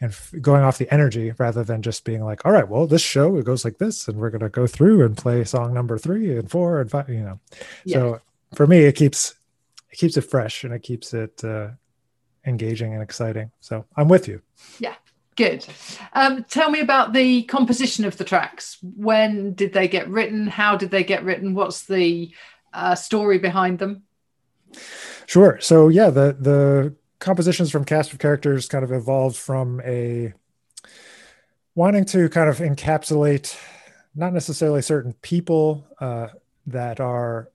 and 0.00 0.10
f- 0.10 0.34
going 0.40 0.62
off 0.62 0.78
the 0.78 0.92
energy 0.92 1.32
rather 1.38 1.62
than 1.62 1.82
just 1.82 2.04
being 2.04 2.24
like 2.24 2.44
all 2.44 2.52
right 2.52 2.68
well 2.68 2.86
this 2.86 3.02
show 3.02 3.36
it 3.36 3.44
goes 3.44 3.64
like 3.64 3.78
this 3.78 4.08
and 4.08 4.18
we're 4.18 4.30
going 4.30 4.40
to 4.40 4.48
go 4.48 4.66
through 4.66 5.04
and 5.04 5.16
play 5.16 5.44
song 5.44 5.72
number 5.72 5.96
three 5.96 6.36
and 6.36 6.50
four 6.50 6.80
and 6.80 6.90
five 6.90 7.08
you 7.08 7.20
know. 7.20 7.38
Yeah. 7.84 7.94
so 7.94 8.20
for 8.54 8.66
me 8.66 8.78
it 8.78 8.96
keeps 8.96 9.34
it 9.90 9.96
keeps 9.96 10.16
it 10.16 10.22
fresh 10.22 10.64
and 10.64 10.74
it 10.74 10.82
keeps 10.82 11.14
it 11.14 11.44
uh, 11.44 11.68
engaging 12.46 12.92
and 12.92 13.02
exciting. 13.02 13.50
So 13.60 13.84
i'm 13.96 14.08
with 14.08 14.26
you. 14.26 14.40
Yeah 14.78 14.94
good. 15.36 15.66
Um, 16.12 16.44
tell 16.44 16.70
me 16.70 16.80
about 16.80 17.12
the 17.12 17.42
composition 17.44 18.04
of 18.04 18.16
the 18.16 18.24
tracks. 18.24 18.78
When 18.82 19.54
did 19.54 19.72
they 19.72 19.88
get 19.88 20.08
written? 20.08 20.46
How 20.46 20.76
did 20.76 20.90
they 20.90 21.04
get 21.04 21.24
written? 21.24 21.54
What's 21.54 21.86
the 21.86 22.32
uh, 22.72 22.94
story 22.94 23.38
behind 23.38 23.78
them? 23.78 24.02
Sure. 25.26 25.58
So 25.60 25.88
yeah, 25.88 26.10
the 26.10 26.36
the 26.38 26.94
compositions 27.18 27.70
from 27.70 27.84
cast 27.84 28.12
of 28.12 28.18
characters 28.18 28.68
kind 28.68 28.84
of 28.84 28.92
evolved 28.92 29.36
from 29.36 29.80
a 29.84 30.32
wanting 31.74 32.04
to 32.04 32.28
kind 32.28 32.48
of 32.48 32.58
encapsulate 32.58 33.56
not 34.14 34.32
necessarily 34.32 34.82
certain 34.82 35.12
people 35.22 35.86
uh, 36.00 36.28
that 36.66 37.00
are 37.00 37.50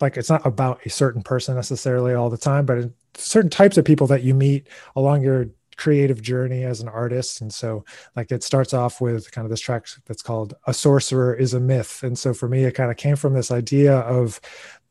like 0.00 0.16
it's 0.16 0.30
not 0.30 0.44
about 0.46 0.84
a 0.84 0.90
certain 0.90 1.22
person 1.22 1.54
necessarily 1.54 2.14
all 2.14 2.30
the 2.30 2.36
time, 2.36 2.66
but 2.66 2.90
certain 3.14 3.50
types 3.50 3.76
of 3.76 3.84
people 3.84 4.06
that 4.08 4.22
you 4.22 4.34
meet 4.34 4.66
along 4.96 5.22
your 5.22 5.46
creative 5.76 6.22
journey 6.22 6.64
as 6.64 6.80
an 6.80 6.88
artist. 6.88 7.40
And 7.40 7.52
so 7.52 7.84
like 8.16 8.30
it 8.30 8.42
starts 8.42 8.74
off 8.74 9.00
with 9.00 9.30
kind 9.32 9.44
of 9.44 9.50
this 9.50 9.60
track 9.60 9.86
that's 10.06 10.22
called 10.22 10.54
a 10.66 10.74
sorcerer 10.74 11.34
is 11.34 11.54
a 11.54 11.60
myth. 11.60 12.02
And 12.02 12.18
so 12.18 12.34
for 12.34 12.48
me 12.48 12.64
it 12.64 12.72
kind 12.72 12.90
of 12.90 12.96
came 12.96 13.16
from 13.16 13.34
this 13.34 13.50
idea 13.50 13.98
of 13.98 14.40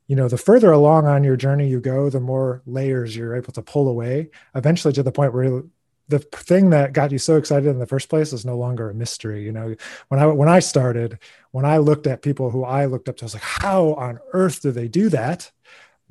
you 0.07 0.17
know 0.17 0.27
the 0.27 0.37
further 0.37 0.71
along 0.71 1.07
on 1.07 1.23
your 1.23 1.37
journey 1.37 1.69
you 1.69 1.79
go 1.79 2.09
the 2.09 2.19
more 2.19 2.61
layers 2.65 3.15
you're 3.15 3.33
able 3.33 3.53
to 3.53 3.61
pull 3.61 3.87
away 3.87 4.29
eventually 4.55 4.93
to 4.93 5.03
the 5.03 5.11
point 5.11 5.33
where 5.33 5.63
the 6.09 6.19
thing 6.19 6.71
that 6.71 6.91
got 6.91 7.13
you 7.13 7.17
so 7.17 7.37
excited 7.37 7.69
in 7.69 7.79
the 7.79 7.85
first 7.85 8.09
place 8.09 8.33
is 8.33 8.43
no 8.43 8.57
longer 8.57 8.89
a 8.89 8.93
mystery 8.93 9.41
you 9.41 9.53
know? 9.53 9.73
When 10.09 10.19
i 10.19 10.25
when 10.25 10.49
i 10.49 10.59
started 10.59 11.17
when 11.51 11.63
i 11.63 11.77
looked 11.77 12.07
at 12.07 12.21
people 12.21 12.49
who 12.49 12.65
i 12.65 12.87
looked 12.87 13.07
up 13.07 13.15
to 13.17 13.23
i 13.23 13.27
was 13.27 13.35
like 13.35 13.43
how 13.43 13.93
on 13.93 14.19
earth 14.33 14.61
do 14.61 14.71
they 14.71 14.89
do 14.89 15.07
that 15.09 15.49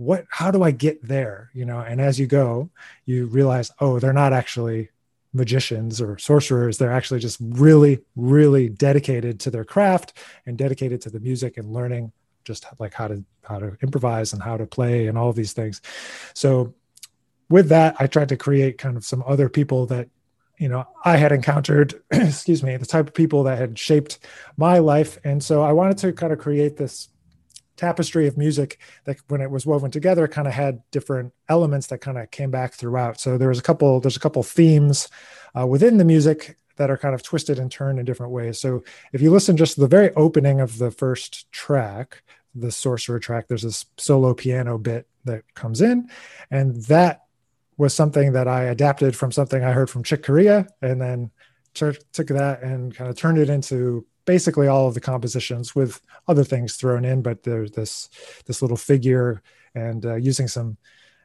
what 0.00 0.24
how 0.30 0.50
do 0.50 0.62
i 0.62 0.70
get 0.70 1.06
there? 1.06 1.50
You 1.52 1.66
know 1.66 1.78
and 1.78 2.00
as 2.00 2.18
you 2.18 2.26
go 2.26 2.70
you 3.04 3.26
realize 3.26 3.70
oh 3.80 3.98
they're 3.98 4.12
not 4.14 4.32
actually 4.32 4.88
magicians 5.32 6.00
or 6.00 6.18
sorcerers. 6.18 6.78
They're 6.78 6.92
actually 6.92 7.20
just 7.20 7.38
really 7.40 8.00
really 8.16 8.68
dedicated 8.68 9.38
to 9.40 9.50
their 9.50 9.64
craft 9.64 10.14
and 10.46 10.56
dedicated 10.56 11.02
to 11.02 11.10
the 11.10 11.20
music 11.20 11.58
and 11.58 11.72
learning 11.72 12.12
just 12.44 12.64
like 12.78 12.94
how 12.94 13.08
to 13.08 13.22
how 13.44 13.58
to 13.58 13.76
improvise 13.82 14.32
and 14.32 14.42
how 14.42 14.56
to 14.56 14.66
play 14.66 15.06
and 15.06 15.18
all 15.18 15.28
of 15.28 15.36
these 15.36 15.52
things. 15.52 15.82
So 16.34 16.74
with 17.50 17.68
that 17.68 17.96
i 17.98 18.06
tried 18.06 18.30
to 18.30 18.36
create 18.36 18.78
kind 18.78 18.96
of 18.96 19.04
some 19.04 19.22
other 19.26 19.48
people 19.48 19.84
that 19.84 20.08
you 20.56 20.68
know 20.68 20.86
i 21.04 21.16
had 21.16 21.32
encountered 21.32 22.00
excuse 22.10 22.62
me 22.62 22.76
the 22.76 22.86
type 22.86 23.08
of 23.08 23.12
people 23.12 23.42
that 23.42 23.58
had 23.58 23.78
shaped 23.78 24.18
my 24.56 24.78
life. 24.78 25.18
And 25.24 25.44
so 25.44 25.60
i 25.62 25.72
wanted 25.72 25.98
to 25.98 26.12
kind 26.14 26.32
of 26.32 26.38
create 26.38 26.78
this 26.78 27.09
tapestry 27.80 28.26
of 28.26 28.36
music 28.36 28.78
that 29.04 29.16
when 29.28 29.40
it 29.40 29.50
was 29.50 29.64
woven 29.64 29.90
together 29.90 30.28
kind 30.28 30.46
of 30.46 30.54
had 30.54 30.82
different 30.90 31.32
elements 31.48 31.86
that 31.86 31.98
kind 31.98 32.18
of 32.18 32.30
came 32.30 32.50
back 32.50 32.74
throughout 32.74 33.18
so 33.18 33.38
there 33.38 33.48
was 33.48 33.58
a 33.58 33.62
couple 33.62 34.00
there's 34.00 34.16
a 34.16 34.20
couple 34.20 34.42
themes 34.42 35.08
uh, 35.58 35.66
within 35.66 35.96
the 35.96 36.04
music 36.04 36.58
that 36.80 36.90
are 36.90 36.96
kind 36.96 37.14
of 37.14 37.22
twisted 37.22 37.58
and 37.58 37.70
turned 37.70 37.98
in 37.98 38.06
different 38.06 38.32
ways. 38.32 38.58
So 38.58 38.82
if 39.12 39.20
you 39.20 39.30
listen 39.30 39.58
just 39.58 39.74
to 39.74 39.82
the 39.82 39.86
very 39.86 40.14
opening 40.14 40.60
of 40.60 40.78
the 40.78 40.90
first 40.90 41.52
track, 41.52 42.22
the 42.54 42.72
sorcerer 42.72 43.18
track, 43.18 43.48
there's 43.48 43.64
this 43.64 43.84
solo 43.98 44.32
piano 44.32 44.78
bit 44.78 45.06
that 45.26 45.42
comes 45.54 45.82
in, 45.82 46.08
and 46.50 46.76
that 46.84 47.24
was 47.76 47.92
something 47.92 48.32
that 48.32 48.48
I 48.48 48.62
adapted 48.62 49.14
from 49.14 49.30
something 49.30 49.62
I 49.62 49.72
heard 49.72 49.90
from 49.90 50.04
Chick 50.04 50.22
Corea, 50.22 50.68
and 50.80 50.98
then 51.02 51.30
took 51.74 52.28
that 52.28 52.62
and 52.62 52.94
kind 52.94 53.10
of 53.10 53.16
turned 53.16 53.36
it 53.36 53.50
into 53.50 54.06
basically 54.34 54.68
all 54.68 54.86
of 54.86 54.94
the 54.94 55.00
compositions 55.00 55.74
with 55.74 56.00
other 56.28 56.44
things 56.44 56.76
thrown 56.76 57.04
in 57.04 57.20
but 57.20 57.42
there's 57.42 57.72
this 57.72 58.08
this 58.46 58.62
little 58.62 58.76
figure 58.76 59.42
and 59.74 60.06
uh, 60.06 60.14
using 60.14 60.46
some 60.46 60.76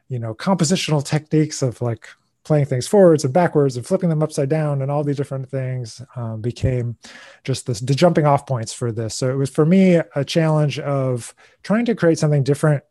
you 0.08 0.18
know 0.18 0.34
compositional 0.34 1.04
techniques 1.04 1.62
of 1.62 1.80
like 1.80 2.08
playing 2.42 2.64
things 2.64 2.88
forwards 2.88 3.22
and 3.24 3.32
backwards 3.32 3.76
and 3.76 3.86
flipping 3.86 4.08
them 4.08 4.24
upside 4.24 4.48
down 4.48 4.82
and 4.82 4.90
all 4.90 5.04
these 5.04 5.16
different 5.16 5.48
things 5.48 6.02
um, 6.16 6.40
became 6.40 6.96
just 7.44 7.66
this 7.66 7.78
the 7.78 7.94
jumping 7.94 8.26
off 8.26 8.44
points 8.44 8.72
for 8.72 8.90
this. 8.90 9.14
So 9.14 9.30
it 9.30 9.36
was 9.36 9.50
for 9.50 9.64
me 9.64 10.00
a 10.16 10.24
challenge 10.24 10.80
of 10.80 11.32
trying 11.62 11.84
to 11.84 11.94
create 11.94 12.18
something 12.18 12.42
different 12.42 12.82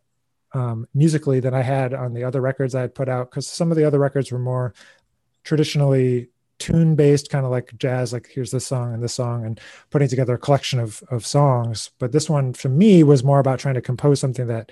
um, 0.54 0.88
musically 0.94 1.42
than 1.42 1.54
i 1.54 1.62
had 1.62 1.94
on 1.94 2.14
the 2.14 2.24
other 2.24 2.40
records 2.40 2.74
i 2.74 2.82
had 2.82 2.96
put 2.96 3.10
out 3.10 3.30
because 3.30 3.46
some 3.46 3.72
of 3.72 3.78
the 3.78 3.84
other 3.84 4.00
records 4.00 4.32
were 4.32 4.40
more 4.40 4.74
traditionally 5.44 6.30
tune 6.60 6.96
based 6.96 7.30
kind 7.30 7.46
of 7.46 7.52
like 7.52 7.78
jazz 7.78 8.14
like 8.14 8.30
here's 8.34 8.52
this 8.52 8.66
song 8.66 8.94
and 8.94 9.04
this 9.04 9.14
song 9.14 9.46
and 9.46 9.60
putting 9.90 10.08
together 10.08 10.36
a 10.36 10.40
collection 10.40 10.80
of, 10.80 11.04
of 11.10 11.26
songs. 11.26 11.92
But 12.00 12.12
this 12.12 12.30
one 12.30 12.54
for 12.54 12.70
me 12.70 13.04
was 13.04 13.24
more 13.24 13.40
about 13.40 13.60
trying 13.60 13.76
to 13.76 13.82
compose 13.82 14.20
something 14.20 14.48
that 14.48 14.72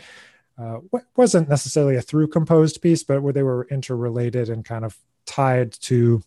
uh, 0.57 0.79
wasn't 1.15 1.49
necessarily 1.49 1.95
a 1.95 2.01
through 2.01 2.27
composed 2.27 2.81
piece, 2.81 3.03
but 3.03 3.21
where 3.21 3.33
they 3.33 3.43
were 3.43 3.67
interrelated 3.69 4.49
and 4.49 4.63
kind 4.63 4.85
of 4.85 4.97
tied 5.25 5.71
to 5.71 6.21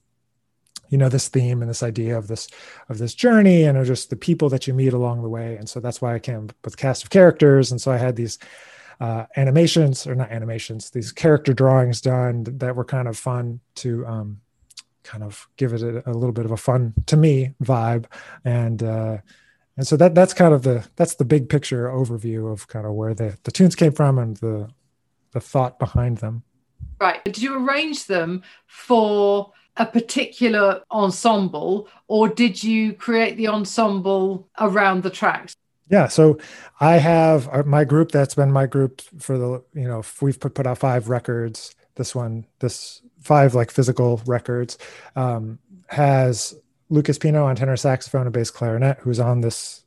you 0.88 0.98
know 0.98 1.08
this 1.08 1.28
theme 1.28 1.62
and 1.62 1.68
this 1.68 1.82
idea 1.82 2.16
of 2.16 2.28
this 2.28 2.48
of 2.88 2.98
this 2.98 3.14
journey 3.14 3.64
and 3.64 3.84
just 3.86 4.08
the 4.10 4.16
people 4.16 4.48
that 4.48 4.66
you 4.66 4.74
meet 4.74 4.92
along 4.92 5.22
the 5.22 5.28
way. 5.28 5.56
And 5.56 5.68
so 5.68 5.80
that's 5.80 6.00
why 6.00 6.14
i 6.14 6.18
came 6.18 6.48
with 6.64 6.76
cast 6.76 7.02
of 7.02 7.10
characters. 7.10 7.70
And 7.70 7.80
so 7.80 7.90
i 7.90 7.96
had 7.96 8.16
these 8.16 8.38
uh, 9.00 9.26
animations 9.36 10.06
or 10.06 10.14
not 10.14 10.30
animations 10.30 10.88
these 10.88 11.12
character 11.12 11.52
drawings 11.52 12.00
done 12.00 12.44
that 12.44 12.74
were 12.74 12.84
kind 12.84 13.08
of 13.08 13.18
fun 13.18 13.60
to 13.74 14.06
um, 14.06 14.40
kind 15.06 15.22
of 15.22 15.48
give 15.56 15.72
it 15.72 15.82
a, 15.82 16.08
a, 16.10 16.12
little 16.12 16.32
bit 16.32 16.44
of 16.44 16.50
a 16.50 16.56
fun 16.56 16.94
to 17.06 17.16
me 17.16 17.54
vibe. 17.62 18.06
And 18.44 18.82
uh, 18.82 19.18
and 19.76 19.86
so 19.86 19.96
that 19.96 20.14
that's 20.14 20.34
kind 20.34 20.54
of 20.54 20.62
the 20.62 20.86
that's 20.96 21.14
the 21.14 21.24
big 21.24 21.48
picture 21.48 21.88
overview 21.88 22.52
of 22.52 22.66
kind 22.68 22.86
of 22.86 22.92
where 22.92 23.14
the 23.14 23.38
the 23.44 23.52
tunes 23.52 23.74
came 23.74 23.92
from 23.92 24.18
and 24.18 24.36
the 24.38 24.68
the 25.32 25.40
thought 25.40 25.78
behind 25.78 26.18
them. 26.18 26.42
Right. 27.00 27.22
Did 27.24 27.38
you 27.38 27.56
arrange 27.56 28.06
them 28.06 28.42
for 28.66 29.52
a 29.76 29.84
particular 29.84 30.82
ensemble 30.90 31.88
or 32.08 32.28
did 32.28 32.62
you 32.62 32.94
create 32.94 33.36
the 33.36 33.48
ensemble 33.48 34.48
around 34.58 35.02
the 35.02 35.10
tracks? 35.10 35.54
Yeah 35.90 36.08
so 36.08 36.38
i 36.80 36.96
have 36.96 37.48
uh, 37.52 37.62
my 37.64 37.84
group 37.84 38.10
that's 38.10 38.34
been 38.34 38.50
my 38.50 38.66
group 38.66 39.02
for 39.18 39.38
the 39.38 39.62
you 39.74 39.86
know 39.86 40.02
we've 40.20 40.40
put, 40.40 40.54
put 40.54 40.66
out 40.66 40.78
five 40.78 41.08
records. 41.10 41.74
This 41.96 42.14
one 42.14 42.46
this 42.60 43.02
five 43.26 43.54
like 43.54 43.70
physical 43.70 44.22
records 44.26 44.78
um, 45.16 45.58
has 45.88 46.54
Lucas 46.88 47.18
Pino 47.18 47.44
on 47.44 47.56
tenor 47.56 47.76
saxophone 47.76 48.26
and 48.26 48.32
bass 48.32 48.50
clarinet, 48.50 48.98
who's 49.00 49.20
on 49.20 49.40
this 49.40 49.84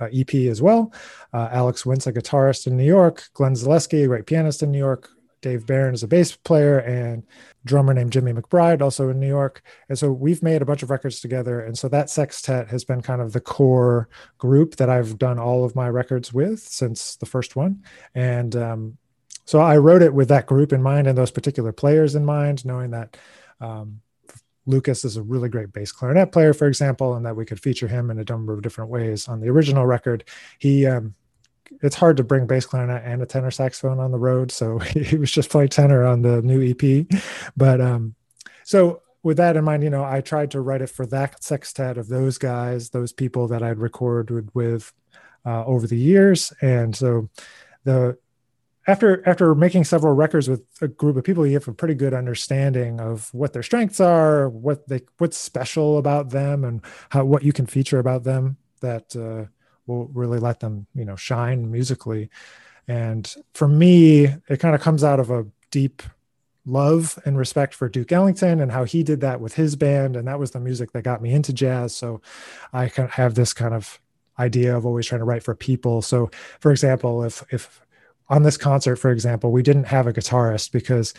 uh, 0.00 0.08
EP 0.12 0.34
as 0.34 0.62
well. 0.62 0.92
Uh, 1.32 1.48
Alex 1.50 1.82
Wintz, 1.82 2.06
a 2.06 2.12
guitarist 2.12 2.66
in 2.66 2.76
New 2.76 2.84
York. 2.84 3.28
Glenn 3.34 3.54
Zaleski, 3.54 4.04
a 4.04 4.06
great 4.06 4.26
pianist 4.26 4.62
in 4.62 4.70
New 4.70 4.78
York. 4.78 5.10
Dave 5.42 5.66
Baron 5.66 5.94
is 5.94 6.02
a 6.02 6.08
bass 6.08 6.34
player 6.34 6.78
and 6.78 7.22
drummer 7.64 7.94
named 7.94 8.12
Jimmy 8.12 8.32
Macbride, 8.32 8.80
also 8.80 9.10
in 9.10 9.20
New 9.20 9.28
York. 9.28 9.62
And 9.88 9.98
so 9.98 10.10
we've 10.10 10.42
made 10.42 10.62
a 10.62 10.64
bunch 10.64 10.82
of 10.82 10.90
records 10.90 11.20
together. 11.20 11.60
And 11.60 11.76
so 11.76 11.88
that 11.88 12.10
sextet 12.10 12.68
has 12.68 12.84
been 12.84 13.02
kind 13.02 13.20
of 13.20 13.32
the 13.32 13.40
core 13.40 14.08
group 14.38 14.76
that 14.76 14.88
I've 14.88 15.18
done 15.18 15.38
all 15.38 15.64
of 15.64 15.76
my 15.76 15.88
records 15.88 16.32
with 16.32 16.60
since 16.60 17.16
the 17.16 17.26
first 17.26 17.54
one. 17.54 17.84
And 18.14 18.56
um, 18.56 18.98
so 19.46 19.60
I 19.60 19.78
wrote 19.78 20.02
it 20.02 20.12
with 20.12 20.28
that 20.28 20.46
group 20.46 20.72
in 20.72 20.82
mind 20.82 21.06
and 21.06 21.16
those 21.16 21.30
particular 21.30 21.72
players 21.72 22.14
in 22.14 22.24
mind, 22.24 22.64
knowing 22.64 22.90
that 22.90 23.16
um, 23.60 24.00
Lucas 24.66 25.04
is 25.04 25.16
a 25.16 25.22
really 25.22 25.48
great 25.48 25.72
bass 25.72 25.92
clarinet 25.92 26.32
player, 26.32 26.52
for 26.52 26.66
example, 26.66 27.14
and 27.14 27.24
that 27.24 27.36
we 27.36 27.46
could 27.46 27.60
feature 27.60 27.86
him 27.86 28.10
in 28.10 28.18
a 28.18 28.24
number 28.28 28.52
of 28.52 28.62
different 28.62 28.90
ways 28.90 29.28
on 29.28 29.40
the 29.40 29.48
original 29.48 29.86
record. 29.86 30.24
He, 30.58 30.84
um, 30.84 31.14
it's 31.80 31.94
hard 31.94 32.16
to 32.16 32.24
bring 32.24 32.48
bass 32.48 32.66
clarinet 32.66 33.02
and 33.04 33.22
a 33.22 33.26
tenor 33.26 33.52
saxophone 33.52 34.00
on 34.00 34.10
the 34.10 34.18
road, 34.18 34.50
so 34.50 34.78
he 34.80 35.16
was 35.16 35.30
just 35.30 35.50
playing 35.50 35.68
tenor 35.68 36.04
on 36.04 36.22
the 36.22 36.42
new 36.42 36.74
EP. 36.74 37.06
But 37.56 37.80
um, 37.80 38.16
so 38.64 39.02
with 39.22 39.36
that 39.36 39.56
in 39.56 39.64
mind, 39.64 39.84
you 39.84 39.90
know, 39.90 40.04
I 40.04 40.22
tried 40.22 40.50
to 40.52 40.60
write 40.60 40.82
it 40.82 40.90
for 40.90 41.06
that 41.06 41.42
sextet 41.42 41.98
of 41.98 42.08
those 42.08 42.36
guys, 42.36 42.90
those 42.90 43.12
people 43.12 43.46
that 43.48 43.62
I'd 43.62 43.78
recorded 43.78 44.52
with 44.54 44.92
uh, 45.44 45.64
over 45.64 45.86
the 45.86 45.96
years, 45.96 46.52
and 46.60 46.94
so 46.96 47.28
the 47.84 48.18
after 48.86 49.26
after 49.28 49.54
making 49.54 49.84
several 49.84 50.14
records 50.14 50.48
with 50.48 50.62
a 50.80 50.88
group 50.88 51.16
of 51.16 51.24
people 51.24 51.46
you 51.46 51.54
have 51.54 51.68
a 51.68 51.72
pretty 51.72 51.94
good 51.94 52.14
understanding 52.14 53.00
of 53.00 53.32
what 53.34 53.52
their 53.52 53.62
strengths 53.62 54.00
are 54.00 54.48
what 54.48 54.88
they 54.88 55.00
what's 55.18 55.36
special 55.36 55.98
about 55.98 56.30
them 56.30 56.64
and 56.64 56.80
how 57.10 57.24
what 57.24 57.42
you 57.42 57.52
can 57.52 57.66
feature 57.66 57.98
about 57.98 58.24
them 58.24 58.56
that 58.80 59.16
uh, 59.16 59.50
will 59.86 60.06
really 60.08 60.38
let 60.38 60.60
them 60.60 60.86
you 60.94 61.04
know 61.04 61.16
shine 61.16 61.70
musically. 61.70 62.30
And 62.88 63.32
for 63.54 63.68
me 63.68 64.26
it 64.48 64.60
kind 64.60 64.74
of 64.74 64.80
comes 64.80 65.02
out 65.02 65.20
of 65.20 65.30
a 65.30 65.46
deep 65.70 66.02
love 66.64 67.18
and 67.24 67.38
respect 67.38 67.74
for 67.74 67.88
duke 67.88 68.10
ellington 68.10 68.60
and 68.60 68.72
how 68.72 68.82
he 68.82 69.04
did 69.04 69.20
that 69.20 69.40
with 69.40 69.54
his 69.54 69.76
band 69.76 70.16
and 70.16 70.26
that 70.26 70.38
was 70.38 70.50
the 70.50 70.58
music 70.58 70.90
that 70.92 71.02
got 71.02 71.22
me 71.22 71.32
into 71.32 71.52
jazz. 71.52 71.94
So 71.94 72.20
i 72.72 72.88
kind 72.88 73.08
of 73.08 73.14
have 73.14 73.34
this 73.34 73.52
kind 73.52 73.74
of 73.74 74.00
idea 74.38 74.76
of 74.76 74.84
always 74.84 75.06
trying 75.06 75.20
to 75.20 75.24
write 75.24 75.42
for 75.42 75.54
people. 75.54 76.02
So 76.02 76.30
for 76.60 76.70
example 76.70 77.24
if 77.24 77.44
if 77.50 77.85
on 78.28 78.42
this 78.42 78.56
concert, 78.56 78.96
for 78.96 79.10
example, 79.10 79.52
we 79.52 79.62
didn't 79.62 79.84
have 79.84 80.06
a 80.06 80.12
guitarist 80.12 80.72
because 80.72 81.14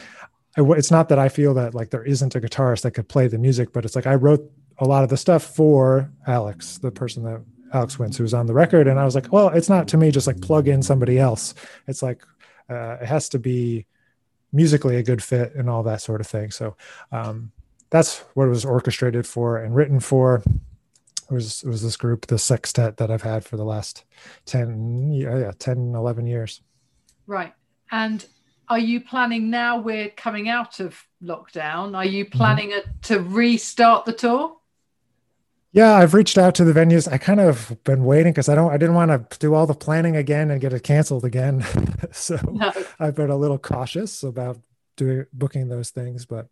it's 0.58 0.92
not 0.92 1.10
that 1.10 1.20
I 1.20 1.30
feel 1.30 1.54
that 1.54 1.74
like 1.74 1.92
there 1.92 2.04
isn't 2.04 2.36
a 2.36 2.42
guitarist 2.42 2.82
that 2.82 2.92
could 2.92 3.08
play 3.08 3.28
the 3.28 3.38
music, 3.38 3.72
but 3.72 3.86
it's 3.86 3.96
like 3.96 4.08
I 4.08 4.16
wrote 4.16 4.52
a 4.80 4.86
lot 4.86 5.04
of 5.04 5.10
the 5.10 5.18
stuff 5.18 5.44
for 5.44 6.12
Alex, 6.26 6.78
the 6.80 6.92
person 6.92 7.24
that 7.24 7.42
Alex 7.74 7.98
Wintz, 7.98 8.18
who 8.18 8.24
was 8.24 8.34
on 8.34 8.48
the 8.48 8.54
record. 8.54 8.88
And 8.88 9.00
I 9.00 9.06
was 9.06 9.16
like, 9.16 9.32
well, 9.32 9.50
it's 9.50 9.70
not 9.70 9.88
to 9.90 9.98
me 9.98 10.12
just 10.12 10.28
like 10.28 10.42
plug 10.42 10.68
in 10.68 10.82
somebody 10.82 11.20
else. 11.20 11.54
It's 11.88 12.02
like 12.02 12.24
uh, 12.70 12.98
it 13.02 13.06
has 13.06 13.30
to 13.30 13.40
be 13.40 13.86
musically 14.52 14.98
a 14.98 15.04
good 15.04 15.22
fit 15.22 15.54
and 15.56 15.70
all 15.70 15.84
that 15.84 16.02
sort 16.02 16.22
of 16.22 16.28
thing. 16.28 16.52
So 16.52 16.76
um, 17.12 17.52
that's 17.90 18.20
what 18.34 18.46
it 18.46 18.50
was 18.50 18.66
orchestrated 18.66 19.28
for 19.28 19.58
and 19.58 19.76
written 19.76 20.00
for. 20.00 20.44
It 21.30 21.34
was, 21.34 21.62
it 21.64 21.70
was 21.70 21.84
this 21.84 21.98
group, 21.98 22.28
the 22.28 22.40
sextet 22.40 22.98
that 22.98 23.12
I've 23.12 23.22
had 23.22 23.44
for 23.44 23.58
the 23.58 23.66
last 23.66 24.06
10, 24.46 25.12
yeah, 25.12 25.52
10, 25.60 25.94
11 25.94 26.26
years. 26.26 26.62
Right. 27.28 27.54
And 27.92 28.26
are 28.70 28.80
you 28.80 29.02
planning 29.02 29.50
now 29.50 29.80
we're 29.80 30.10
coming 30.10 30.50
out 30.50 30.80
of 30.80 31.02
lockdown? 31.24 31.96
Are 31.96 32.06
you 32.06 32.26
mm-hmm. 32.26 32.38
planning 32.38 32.70
mm-hmm. 32.72 32.90
a, 32.90 33.04
to 33.04 33.20
restart 33.20 34.06
the 34.06 34.14
tour? 34.14 34.58
Yeah, 35.74 35.94
I've 35.94 36.14
reached 36.14 36.38
out 36.38 36.56
to 36.56 36.64
the 36.64 36.74
venues. 36.74 37.12
I 37.12 37.18
kind 37.18 37.40
of 37.40 37.78
been 37.84 38.04
waiting 38.04 38.32
because 38.32 38.50
I 38.50 38.56
don't 38.56 38.72
I 38.72 38.78
didn't 38.78 38.96
want 38.96 39.12
to 39.30 39.40
do 39.40 39.54
all 39.54 39.68
the 39.68 39.76
planning 39.76 40.16
again 40.16 40.50
and 40.50 40.60
get 40.60 40.74
it 40.74 40.82
canceled 40.82 41.26
again. 41.26 41.64
so 42.12 42.40
no. 42.52 42.72
I've 43.00 43.16
been 43.16 43.30
a 43.30 43.38
little 43.38 43.60
cautious 43.60 44.24
about 44.24 44.58
doing 44.96 45.26
booking 45.34 45.68
those 45.68 45.92
things. 45.92 46.26
But 46.26 46.48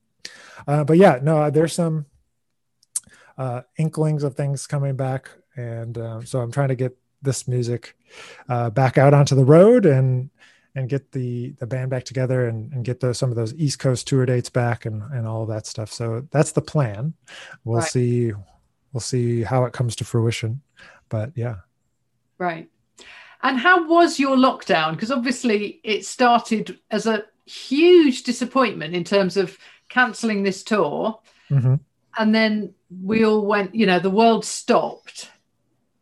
uh, 0.67 0.83
but 0.83 0.97
yeah, 0.97 1.19
no, 1.21 1.49
there's 1.49 1.73
some 1.73 2.05
uh, 3.37 3.61
inklings 3.77 4.23
of 4.23 4.35
things 4.35 4.67
coming 4.67 4.95
back, 4.95 5.31
and 5.55 5.97
uh, 5.97 6.21
so 6.23 6.39
I'm 6.39 6.51
trying 6.51 6.69
to 6.69 6.75
get 6.75 6.97
this 7.21 7.47
music 7.47 7.95
uh, 8.47 8.69
back 8.69 8.97
out 8.97 9.13
onto 9.13 9.35
the 9.35 9.45
road 9.45 9.85
and 9.85 10.29
and 10.75 10.89
get 10.89 11.11
the 11.11 11.51
the 11.59 11.67
band 11.67 11.89
back 11.89 12.03
together 12.03 12.47
and, 12.47 12.71
and 12.73 12.85
get 12.85 12.99
those 12.99 13.17
some 13.17 13.29
of 13.29 13.35
those 13.35 13.53
East 13.55 13.79
Coast 13.79 14.07
tour 14.07 14.25
dates 14.25 14.49
back 14.49 14.85
and 14.85 15.01
and 15.13 15.27
all 15.27 15.43
of 15.43 15.49
that 15.49 15.65
stuff. 15.65 15.91
So 15.91 16.27
that's 16.31 16.51
the 16.51 16.61
plan. 16.61 17.13
We'll 17.63 17.79
right. 17.79 17.89
see 17.89 18.33
we'll 18.93 19.01
see 19.01 19.43
how 19.43 19.65
it 19.65 19.73
comes 19.73 19.95
to 19.97 20.05
fruition. 20.05 20.61
But 21.09 21.31
yeah. 21.35 21.55
Right. 22.37 22.69
And 23.43 23.57
how 23.57 23.87
was 23.87 24.19
your 24.19 24.35
lockdown? 24.37 24.91
Because 24.91 25.11
obviously 25.11 25.79
it 25.83 26.05
started 26.05 26.79
as 26.89 27.05
a 27.05 27.25
huge 27.45 28.23
disappointment 28.23 28.95
in 28.95 29.03
terms 29.03 29.37
of 29.37 29.57
cancelling 29.89 30.43
this 30.43 30.63
tour. 30.63 31.19
Mm-hmm. 31.49 31.75
And 32.17 32.33
then 32.33 32.73
we 33.03 33.23
all 33.23 33.45
went, 33.45 33.75
you 33.75 33.85
know, 33.85 33.99
the 33.99 34.09
world 34.09 34.45
stopped 34.45 35.29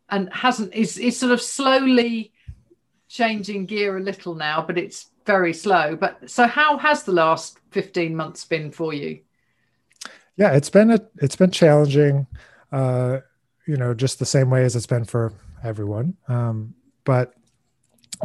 and 0.08 0.32
hasn't 0.32 0.74
is 0.74 0.98
is 0.98 1.18
sort 1.18 1.32
of 1.32 1.40
slowly 1.40 2.32
changing 3.14 3.64
gear 3.64 3.96
a 3.96 4.00
little 4.00 4.34
now, 4.34 4.60
but 4.60 4.76
it's 4.76 5.10
very 5.24 5.54
slow. 5.54 5.94
But 5.96 6.28
so, 6.28 6.46
how 6.46 6.76
has 6.78 7.04
the 7.04 7.12
last 7.12 7.58
fifteen 7.70 8.14
months 8.16 8.44
been 8.44 8.70
for 8.70 8.92
you? 8.92 9.20
Yeah, 10.36 10.52
it's 10.52 10.70
been 10.70 10.90
a 10.90 11.00
it's 11.22 11.36
been 11.36 11.52
challenging. 11.52 12.26
Uh, 12.72 13.20
you 13.66 13.76
know, 13.76 13.94
just 13.94 14.18
the 14.18 14.26
same 14.26 14.50
way 14.50 14.64
as 14.64 14.74
it's 14.76 14.86
been 14.86 15.04
for 15.04 15.32
everyone. 15.62 16.16
Um, 16.28 16.74
but 17.04 17.34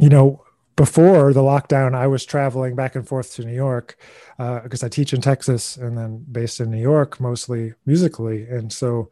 you 0.01 0.09
know, 0.09 0.43
before 0.75 1.33
the 1.33 1.41
lockdown, 1.41 1.93
I 1.93 2.07
was 2.07 2.25
traveling 2.25 2.75
back 2.75 2.95
and 2.95 3.07
forth 3.07 3.35
to 3.35 3.45
New 3.45 3.53
York 3.53 3.95
because 4.37 4.83
uh, 4.83 4.87
I 4.87 4.89
teach 4.89 5.13
in 5.13 5.21
Texas 5.21 5.77
and 5.77 5.95
then 5.95 6.25
based 6.31 6.59
in 6.59 6.71
New 6.71 6.81
York, 6.81 7.19
mostly 7.19 7.73
musically, 7.85 8.47
and 8.49 8.73
so 8.73 9.11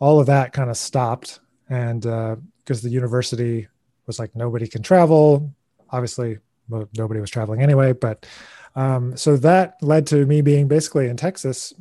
all 0.00 0.20
of 0.20 0.26
that 0.26 0.52
kind 0.52 0.70
of 0.70 0.76
stopped. 0.76 1.40
And 1.68 2.00
because 2.00 2.80
uh, 2.80 2.88
the 2.88 2.88
university 2.88 3.68
was 4.08 4.18
like 4.18 4.34
nobody 4.34 4.66
can 4.66 4.82
travel. 4.82 5.54
Obviously, 5.90 6.38
nobody 6.68 7.20
was 7.20 7.30
traveling 7.30 7.62
anyway. 7.62 7.92
But 7.92 8.26
um, 8.74 9.16
so 9.16 9.36
that 9.36 9.76
led 9.80 10.08
to 10.08 10.26
me 10.26 10.40
being 10.40 10.66
basically 10.66 11.08
in 11.08 11.16
Texas 11.16 11.72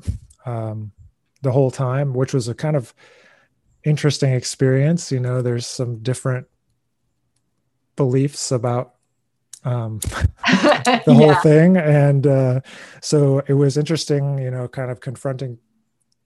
um, 0.46 0.92
the 1.42 1.52
whole 1.52 1.72
time, 1.72 2.14
which 2.14 2.34
was 2.34 2.48
a 2.48 2.54
kind 2.54 2.76
of 2.76 2.94
interesting 3.84 4.34
experience. 4.34 5.12
You 5.12 5.20
know, 5.20 5.42
there's 5.42 5.66
some 5.66 6.00
different 6.00 6.48
beliefs 7.96 8.52
about 8.52 8.94
um, 9.64 10.00
the 10.46 11.04
yeah. 11.08 11.14
whole 11.14 11.36
thing, 11.36 11.78
and 11.78 12.28
uh, 12.28 12.62
so 13.02 13.40
it 13.48 13.54
was 13.54 13.78
interesting. 13.78 14.38
You 14.38 14.52
know, 14.52 14.68
kind 14.68 14.92
of 14.92 15.00
confronting 15.00 15.58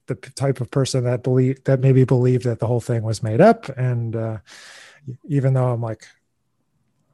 the 0.06 0.14
type 0.14 0.60
of 0.60 0.70
person 0.70 1.04
that 1.04 1.22
believe 1.22 1.62
that 1.64 1.80
maybe 1.80 2.04
believed 2.04 2.44
that 2.44 2.58
the 2.58 2.66
whole 2.66 2.80
thing 2.80 3.02
was 3.02 3.22
made 3.22 3.40
up, 3.40 3.68
and 3.70 4.16
uh, 4.16 4.38
even 5.24 5.54
though 5.54 5.68
I'm 5.68 5.82
like, 5.82 6.06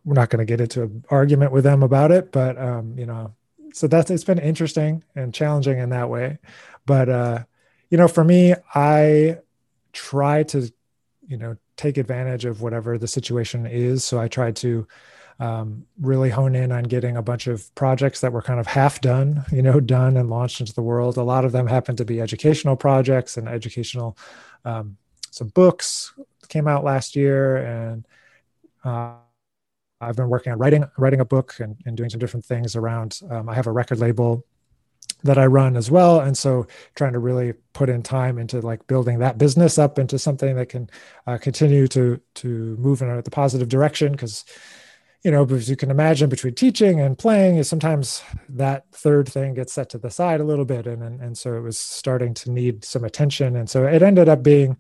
we're 0.05 0.15
not 0.15 0.31
going 0.31 0.45
to 0.45 0.51
get 0.51 0.61
into 0.61 0.83
an 0.85 1.05
argument 1.11 1.53
with 1.53 1.65
them 1.65 1.83
about 1.83 2.11
it, 2.11 2.33
but 2.33 2.59
um, 2.59 2.99
you 2.99 3.07
know, 3.07 3.35
so 3.73 3.87
that's 3.87 4.11
it's 4.11 4.25
been 4.25 4.39
interesting 4.39 5.05
and 5.15 5.35
challenging 5.35 5.79
in 5.79 5.91
that 5.91 6.09
way. 6.09 6.39
But 6.87 7.09
uh, 7.09 7.45
you 7.91 7.99
know, 7.99 8.09
for 8.09 8.25
me, 8.25 8.55
I 8.75 9.39
try 9.93 10.45
to, 10.45 10.73
you 11.27 11.37
know, 11.37 11.57
take 11.77 11.99
advantage 11.99 12.45
of 12.45 12.63
whatever 12.63 12.99
the 12.99 13.09
situation 13.09 13.67
is. 13.67 14.05
So 14.05 14.19
I 14.19 14.29
tried 14.29 14.57
to 14.57 14.87
um, 15.41 15.87
really 16.01 16.31
hone 16.31 16.55
in 16.55 16.73
on 16.73 16.85
getting 16.85 17.17
a 17.17 17.23
bunch 17.23 17.47
of 17.47 17.73
projects 17.75 18.21
that 18.21 18.33
were 18.33 18.43
kind 18.43 18.59
of 18.59 18.67
half 18.67 19.01
done, 19.01 19.45
you 19.53 19.63
know, 19.63 19.79
done 19.79 20.17
and 20.17 20.29
launched 20.31 20.61
into 20.61 20.75
the 20.75 20.83
world. 20.83 21.17
A 21.17 21.23
lot 21.23 21.45
of 21.45 21.53
them 21.53 21.67
happened 21.67 21.99
to 21.99 22.05
be 22.05 22.21
educational 22.21 22.77
projects 22.77 23.37
and 23.37 23.49
educational, 23.49 24.17
um, 24.65 24.97
some 25.31 25.49
books 25.49 26.13
came 26.49 26.69
out 26.69 26.85
last 26.85 27.17
year, 27.17 27.57
and 27.57 28.07
uh, 28.85 29.15
I've 30.01 30.17
been 30.17 30.29
working 30.29 30.53
on 30.53 30.59
writing 30.59 30.85
writing 30.97 31.21
a 31.21 31.25
book 31.25 31.57
and, 31.61 31.77
and 31.87 31.97
doing 31.97 32.11
some 32.11 32.21
different 32.21 32.45
things 32.45 32.77
around. 32.77 33.21
Um, 33.31 33.49
I 33.49 33.55
have 33.55 33.67
a 33.67 33.73
record 33.73 33.99
label 33.99 34.45
that 35.25 35.39
I 35.39 35.47
run 35.47 35.77
as 35.77 35.91
well. 35.91 36.21
And 36.21 36.37
so 36.37 36.67
trying 36.95 37.13
to 37.13 37.19
really 37.19 37.55
put 37.73 37.89
in 37.89 38.03
time 38.03 38.39
into 38.39 38.61
like 38.61 38.87
building 38.87 39.19
that 39.19 39.39
business 39.39 39.79
up 39.79 39.99
into 39.99 40.19
something 40.19 40.55
that 40.57 40.69
can 40.69 40.89
uh, 41.27 41.39
continue 41.39 41.89
to 41.89 42.21
to 42.37 42.77
move 42.79 43.03
in 43.03 43.21
the 43.21 43.31
positive 43.31 43.69
direction 43.69 44.13
because 44.13 44.45
you 45.25 45.31
know 45.33 45.45
as 45.45 45.69
you 45.69 45.75
can 45.75 45.91
imagine 45.91 46.29
between 46.29 46.55
teaching 46.55 47.01
and 47.01 47.19
playing 47.19 47.57
is 47.57 47.69
sometimes 47.69 48.23
that 48.49 48.85
third 48.93 49.29
thing 49.29 49.55
gets 49.55 49.73
set 49.73 49.89
to 49.91 49.99
the 49.99 50.11
side 50.11 50.41
a 50.41 50.45
little 50.45 50.65
bit 50.65 50.87
and, 50.87 51.03
and 51.03 51.21
and 51.21 51.37
so 51.37 51.55
it 51.55 51.61
was 51.61 51.77
starting 51.77 52.33
to 52.33 52.53
need 52.53 52.85
some 52.85 53.03
attention 53.03 53.57
and 53.57 53.69
so 53.69 53.85
it 53.85 54.03
ended 54.03 54.29
up 54.29 54.43
being 54.45 54.77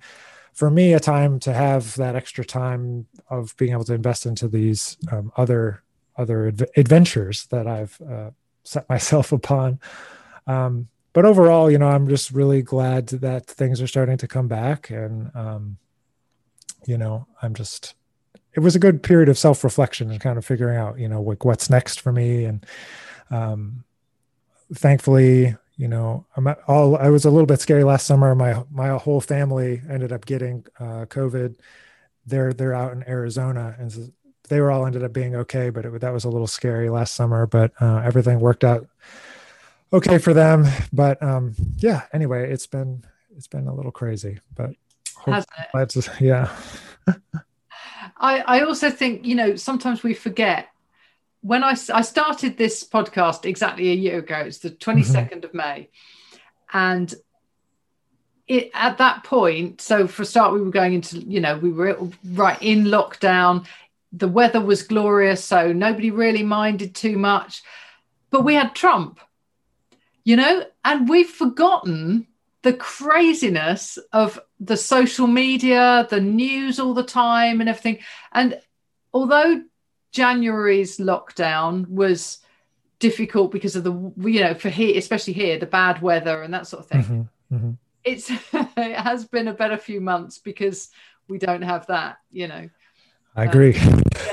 for 0.58 0.70
me 0.70 0.92
a 0.92 1.00
time 1.00 1.38
to 1.38 1.52
have 1.52 1.94
that 1.96 2.16
extra 2.16 2.44
time 2.44 3.06
of 3.30 3.56
being 3.56 3.72
able 3.72 3.84
to 3.84 3.94
invest 3.94 4.26
into 4.26 4.48
these 4.48 4.96
um, 5.12 5.32
other 5.36 5.82
other 6.16 6.48
adv- 6.48 6.70
adventures 6.76 7.46
that 7.46 7.66
I've 7.68 8.00
uh, 8.00 8.30
set 8.64 8.88
myself 8.88 9.30
upon 9.40 9.78
um, 10.48 10.88
but 11.12 11.24
overall, 11.24 11.70
you 11.70 11.78
know, 11.78 11.88
I'm 11.88 12.08
just 12.08 12.30
really 12.30 12.62
glad 12.62 13.08
that 13.08 13.46
things 13.46 13.80
are 13.80 13.86
starting 13.86 14.16
to 14.18 14.26
come 14.26 14.48
back, 14.48 14.90
and 14.90 15.30
um, 15.34 15.78
you 16.86 16.98
know, 16.98 17.26
I'm 17.42 17.54
just. 17.54 17.94
It 18.54 18.60
was 18.60 18.74
a 18.74 18.80
good 18.80 19.02
period 19.02 19.28
of 19.28 19.38
self 19.38 19.62
reflection 19.62 20.10
and 20.10 20.20
kind 20.20 20.38
of 20.38 20.44
figuring 20.44 20.76
out, 20.76 20.98
you 20.98 21.08
know, 21.08 21.22
like 21.22 21.44
what's 21.44 21.70
next 21.70 22.00
for 22.00 22.12
me, 22.12 22.44
and 22.44 22.64
um, 23.30 23.84
thankfully, 24.72 25.56
you 25.78 25.86
know, 25.86 26.26
I'm 26.36 26.48
all. 26.66 26.96
I 26.96 27.08
was 27.08 27.24
a 27.24 27.30
little 27.30 27.46
bit 27.46 27.60
scary 27.60 27.84
last 27.84 28.04
summer. 28.04 28.34
My 28.34 28.64
my 28.68 28.88
whole 28.98 29.20
family 29.20 29.80
ended 29.88 30.12
up 30.12 30.26
getting 30.26 30.66
uh, 30.80 31.06
COVID. 31.06 31.54
They're 32.26 32.52
they're 32.52 32.74
out 32.74 32.92
in 32.92 33.08
Arizona, 33.08 33.76
and 33.78 34.12
they 34.48 34.60
were 34.60 34.72
all 34.72 34.84
ended 34.84 35.04
up 35.04 35.12
being 35.12 35.36
okay. 35.36 35.70
But 35.70 35.86
it, 35.86 36.00
that 36.00 36.12
was 36.12 36.24
a 36.24 36.28
little 36.28 36.48
scary 36.48 36.90
last 36.90 37.14
summer. 37.14 37.46
But 37.46 37.72
uh, 37.80 38.02
everything 38.04 38.40
worked 38.40 38.64
out 38.64 38.88
okay 39.92 40.18
for 40.18 40.34
them. 40.34 40.66
But 40.92 41.22
um, 41.22 41.54
yeah, 41.76 42.06
anyway, 42.12 42.50
it's 42.50 42.66
been 42.66 43.04
it's 43.36 43.46
been 43.46 43.68
a 43.68 43.74
little 43.74 43.92
crazy, 43.92 44.40
but 44.56 44.70
yeah. 46.20 46.52
I 48.16 48.40
I 48.40 48.60
also 48.62 48.90
think 48.90 49.24
you 49.24 49.36
know 49.36 49.54
sometimes 49.54 50.02
we 50.02 50.12
forget 50.12 50.70
when 51.40 51.62
I 51.62 51.76
I 51.92 52.02
started 52.02 52.56
this 52.56 52.84
podcast 52.84 53.44
exactly 53.44 53.90
a 53.90 53.94
year 53.94 54.18
ago. 54.18 54.36
It's 54.38 54.58
the 54.58 54.70
twenty 54.70 55.02
second 55.02 55.42
mm 55.42 55.46
mm-hmm. 55.46 55.58
of 55.58 55.66
May, 55.66 55.88
and 56.72 57.14
it 58.46 58.70
at 58.74 58.98
that 58.98 59.24
point. 59.24 59.80
So 59.80 60.06
for 60.06 60.22
a 60.22 60.26
start, 60.26 60.52
we 60.52 60.60
were 60.60 60.70
going 60.70 60.94
into 60.94 61.18
you 61.18 61.40
know 61.40 61.58
we 61.58 61.70
were 61.70 61.98
right 62.24 62.60
in 62.60 62.84
lockdown. 62.84 63.66
The 64.12 64.28
weather 64.28 64.60
was 64.60 64.82
glorious, 64.82 65.44
so 65.44 65.72
nobody 65.72 66.10
really 66.10 66.42
minded 66.42 66.94
too 66.94 67.18
much. 67.18 67.62
But 68.30 68.44
we 68.44 68.54
had 68.54 68.74
Trump 68.74 69.20
you 70.28 70.36
know, 70.36 70.62
and 70.84 71.08
we've 71.08 71.30
forgotten 71.30 72.26
the 72.60 72.74
craziness 72.74 73.98
of 74.12 74.38
the 74.60 74.76
social 74.76 75.26
media, 75.26 76.06
the 76.10 76.20
news 76.20 76.78
all 76.78 76.92
the 76.92 77.02
time, 77.02 77.60
and 77.60 77.68
everything. 77.70 78.00
And 78.30 78.60
although 79.14 79.62
January's 80.12 80.98
lockdown 80.98 81.88
was 81.88 82.38
difficult 82.98 83.52
because 83.52 83.76
of 83.76 83.84
the, 83.84 83.92
you 84.28 84.40
know, 84.40 84.54
for 84.54 84.68
here, 84.68 84.96
especially 84.98 85.32
here, 85.32 85.58
the 85.58 85.66
bad 85.66 86.02
weather 86.02 86.42
and 86.42 86.52
that 86.54 86.66
sort 86.66 86.84
of 86.84 86.88
thing. 86.88 87.02
Mm-hmm, 87.02 87.54
mm-hmm. 87.54 87.70
It's 88.04 88.30
it 88.52 88.96
has 88.96 89.24
been 89.24 89.48
a 89.48 89.54
better 89.54 89.76
few 89.76 90.00
months 90.00 90.38
because 90.38 90.90
we 91.28 91.38
don't 91.38 91.62
have 91.62 91.86
that, 91.86 92.18
you 92.30 92.48
know. 92.48 92.68
I 93.36 93.44
agree. 93.44 93.78
Um, 93.78 94.02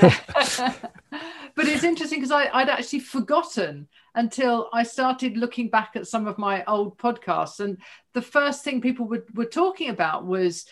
but 1.54 1.68
it's 1.68 1.84
interesting 1.84 2.18
because 2.20 2.32
I'd 2.32 2.68
actually 2.68 3.00
forgotten 3.00 3.86
until 4.14 4.68
I 4.72 4.82
started 4.82 5.36
looking 5.36 5.68
back 5.68 5.92
at 5.94 6.08
some 6.08 6.26
of 6.26 6.38
my 6.38 6.64
old 6.64 6.98
podcasts. 6.98 7.60
And 7.60 7.78
the 8.14 8.22
first 8.22 8.64
thing 8.64 8.80
people 8.80 9.06
were, 9.06 9.24
were 9.34 9.44
talking 9.44 9.90
about 9.90 10.26
was, 10.26 10.66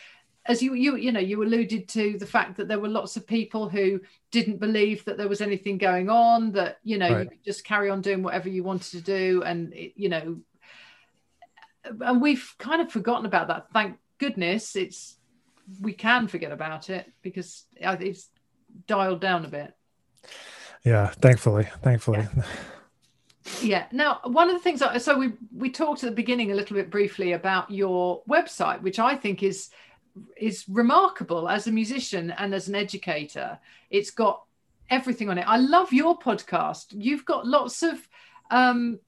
as 0.47 0.63
you 0.63 0.75
you 0.75 0.97
you 0.97 1.13
know 1.13 1.21
you 1.21 1.43
alluded 1.43 1.89
to 1.89 2.19
the 2.19 2.27
fact 2.27 2.57
that 2.57 2.69
there 2.69 2.79
were 2.79 2.89
lots 2.89 3.17
of 3.17 3.27
people 3.27 3.69
who 3.69 4.01
didn't 4.31 4.59
believe 4.59 5.05
that 5.05 5.17
there 5.17 5.29
was 5.29 5.41
anything 5.41 5.79
going 5.79 6.11
on 6.11 6.53
that 6.53 6.79
you 6.83 6.99
know 6.99 7.11
right. 7.11 7.25
you 7.25 7.31
could 7.31 7.45
just 7.45 7.65
carry 7.65 7.91
on 7.91 8.01
doing 8.01 8.23
whatever 8.23 8.49
you 8.49 8.63
wanted 8.63 8.91
to 8.91 9.01
do 9.01 9.43
and 9.45 9.75
you 9.75 10.09
know 10.09 10.37
and 11.85 12.21
we've 12.21 12.55
kind 12.59 12.81
of 12.81 12.91
forgotten 12.91 13.27
about 13.27 13.49
that 13.49 13.67
thank 13.73 13.97
goodness 14.19 14.77
it's 14.77 15.17
we 15.81 15.93
can 15.93 16.29
forget 16.29 16.53
about 16.53 16.91
it 16.91 17.11
because 17.23 17.65
it's 17.77 18.29
dialed 18.87 19.21
down 19.21 19.45
a 19.45 19.49
bit 19.49 19.75
yeah 20.85 21.09
thankfully 21.09 21.69
thankfully 21.83 22.27
yeah. 22.37 22.45
Yeah. 23.61 23.85
Now, 23.93 24.21
one 24.25 24.49
of 24.49 24.57
the 24.57 24.63
things, 24.63 24.83
so 25.03 25.19
we 25.19 25.33
we 25.55 25.71
talked 25.71 26.03
at 26.03 26.09
the 26.09 26.17
beginning 26.17 26.51
a 26.51 26.55
little 26.55 26.77
bit 26.77 26.91
briefly 26.91 27.33
about 27.33 27.71
your 27.71 28.23
website, 28.25 28.81
which 28.81 28.99
I 28.99 29.17
think 29.17 29.43
is 29.43 29.69
is 30.37 30.65
remarkable 30.69 31.49
as 31.49 31.67
a 31.67 31.73
musician 31.73 32.31
and 32.33 32.55
as 32.55 32.69
an 32.69 32.75
educator. 32.75 33.59
It's 33.91 34.11
got 34.11 34.43
everything 34.91 35.31
on 35.31 35.39
it. 35.39 35.47
I 35.47 35.59
love 35.59 35.93
your 35.93 36.19
podcast. 36.19 36.87
You've 36.91 37.25
got 37.25 37.47
lots 37.47 37.83
of 37.83 38.09
um, 38.51 39.01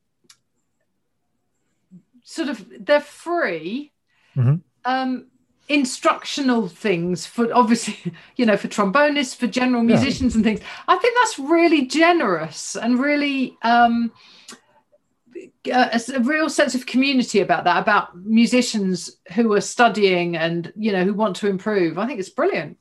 sort 2.22 2.48
of 2.48 2.66
they're 2.80 3.00
free. 3.00 3.92
Mm-hmm. 4.36 4.56
Um, 4.84 5.26
instructional 5.68 6.68
things 6.68 7.26
for 7.26 7.52
obviously 7.52 8.12
you 8.36 8.46
know 8.46 8.56
for 8.56 8.68
trombonists 8.68 9.34
for 9.34 9.48
general 9.48 9.82
musicians 9.82 10.32
yeah. 10.32 10.36
and 10.36 10.44
things 10.44 10.60
i 10.86 10.96
think 10.96 11.12
that's 11.20 11.40
really 11.40 11.86
generous 11.86 12.76
and 12.76 13.00
really 13.00 13.58
um 13.62 14.12
a, 15.66 16.00
a, 16.14 16.20
real 16.20 16.48
sense 16.48 16.74
of 16.74 16.86
community 16.86 17.40
about 17.40 17.64
that 17.64 17.80
about 17.80 18.16
musicians 18.16 19.16
who 19.34 19.52
are 19.52 19.60
studying 19.60 20.36
and 20.36 20.72
you 20.76 20.92
know 20.92 21.04
who 21.04 21.14
want 21.14 21.36
to 21.36 21.48
improve. 21.48 21.98
I 21.98 22.06
think 22.06 22.20
it's 22.20 22.28
brilliant. 22.28 22.78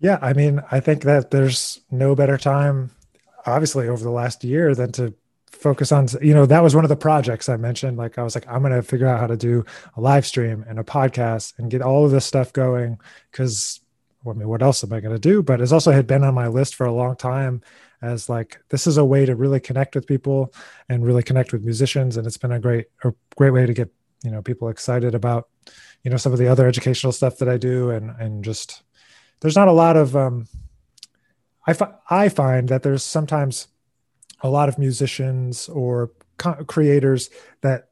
Yeah 0.00 0.18
i 0.22 0.32
mean 0.32 0.62
i 0.70 0.80
think 0.80 1.02
that 1.02 1.30
there's 1.30 1.80
no 1.90 2.14
better 2.14 2.38
time 2.38 2.90
obviously 3.46 3.88
over 3.88 4.02
the 4.02 4.10
last 4.10 4.42
year 4.44 4.74
than 4.74 4.92
to 4.92 5.14
focus 5.50 5.92
on 5.92 6.08
you 6.22 6.32
know 6.32 6.46
that 6.46 6.62
was 6.62 6.74
one 6.74 6.84
of 6.84 6.88
the 6.88 6.96
projects 6.96 7.48
i 7.48 7.56
mentioned. 7.56 7.96
Like 7.98 8.18
i 8.18 8.22
was 8.22 8.34
like 8.34 8.48
i'm 8.48 8.62
going 8.62 8.72
to 8.72 8.82
figure 8.82 9.06
out 9.06 9.20
how 9.20 9.26
to 9.26 9.36
do 9.36 9.64
a 9.96 10.00
live 10.00 10.26
stream 10.26 10.64
and 10.68 10.78
a 10.78 10.84
podcast 10.84 11.58
and 11.58 11.70
get 11.70 11.82
all 11.82 12.04
of 12.04 12.10
this 12.10 12.24
stuff 12.24 12.52
going 12.52 12.98
because 13.30 13.80
i 14.26 14.32
mean 14.32 14.48
what 14.48 14.62
else 14.62 14.82
am 14.82 14.92
i 14.92 15.00
going 15.00 15.14
to 15.14 15.20
do? 15.20 15.42
But 15.42 15.60
it's 15.60 15.72
also 15.72 15.92
had 15.92 16.06
been 16.06 16.24
on 16.24 16.34
my 16.34 16.48
list 16.48 16.74
for 16.74 16.86
a 16.86 16.92
long 16.92 17.16
time 17.16 17.62
as 18.02 18.28
like 18.28 18.60
this 18.70 18.86
is 18.86 18.96
a 18.96 19.04
way 19.04 19.26
to 19.26 19.36
really 19.36 19.60
connect 19.60 19.94
with 19.94 20.06
people 20.06 20.52
and 20.88 21.04
really 21.04 21.22
connect 21.22 21.52
with 21.52 21.62
musicians 21.62 22.16
and 22.16 22.26
it's 22.26 22.38
been 22.38 22.52
a 22.52 22.60
great 22.60 22.86
a 23.04 23.12
great 23.36 23.50
way 23.50 23.66
to 23.66 23.74
get 23.74 23.92
you 24.24 24.30
know 24.30 24.42
people 24.42 24.68
excited 24.68 25.14
about 25.14 25.48
you 26.02 26.10
know 26.10 26.16
some 26.16 26.32
of 26.32 26.38
the 26.38 26.48
other 26.48 26.66
educational 26.66 27.12
stuff 27.12 27.38
that 27.38 27.48
i 27.48 27.56
do 27.56 27.90
and 27.90 28.10
and 28.18 28.44
just 28.44 28.82
there's 29.40 29.56
not 29.56 29.68
a 29.68 29.72
lot 29.72 29.96
of 29.96 30.16
um 30.16 30.46
i, 31.66 31.72
fi- 31.72 31.94
I 32.08 32.28
find 32.28 32.68
that 32.68 32.82
there's 32.82 33.04
sometimes 33.04 33.68
a 34.42 34.48
lot 34.48 34.68
of 34.68 34.78
musicians 34.78 35.68
or 35.68 36.12
co- 36.38 36.64
creators 36.64 37.30
that 37.60 37.88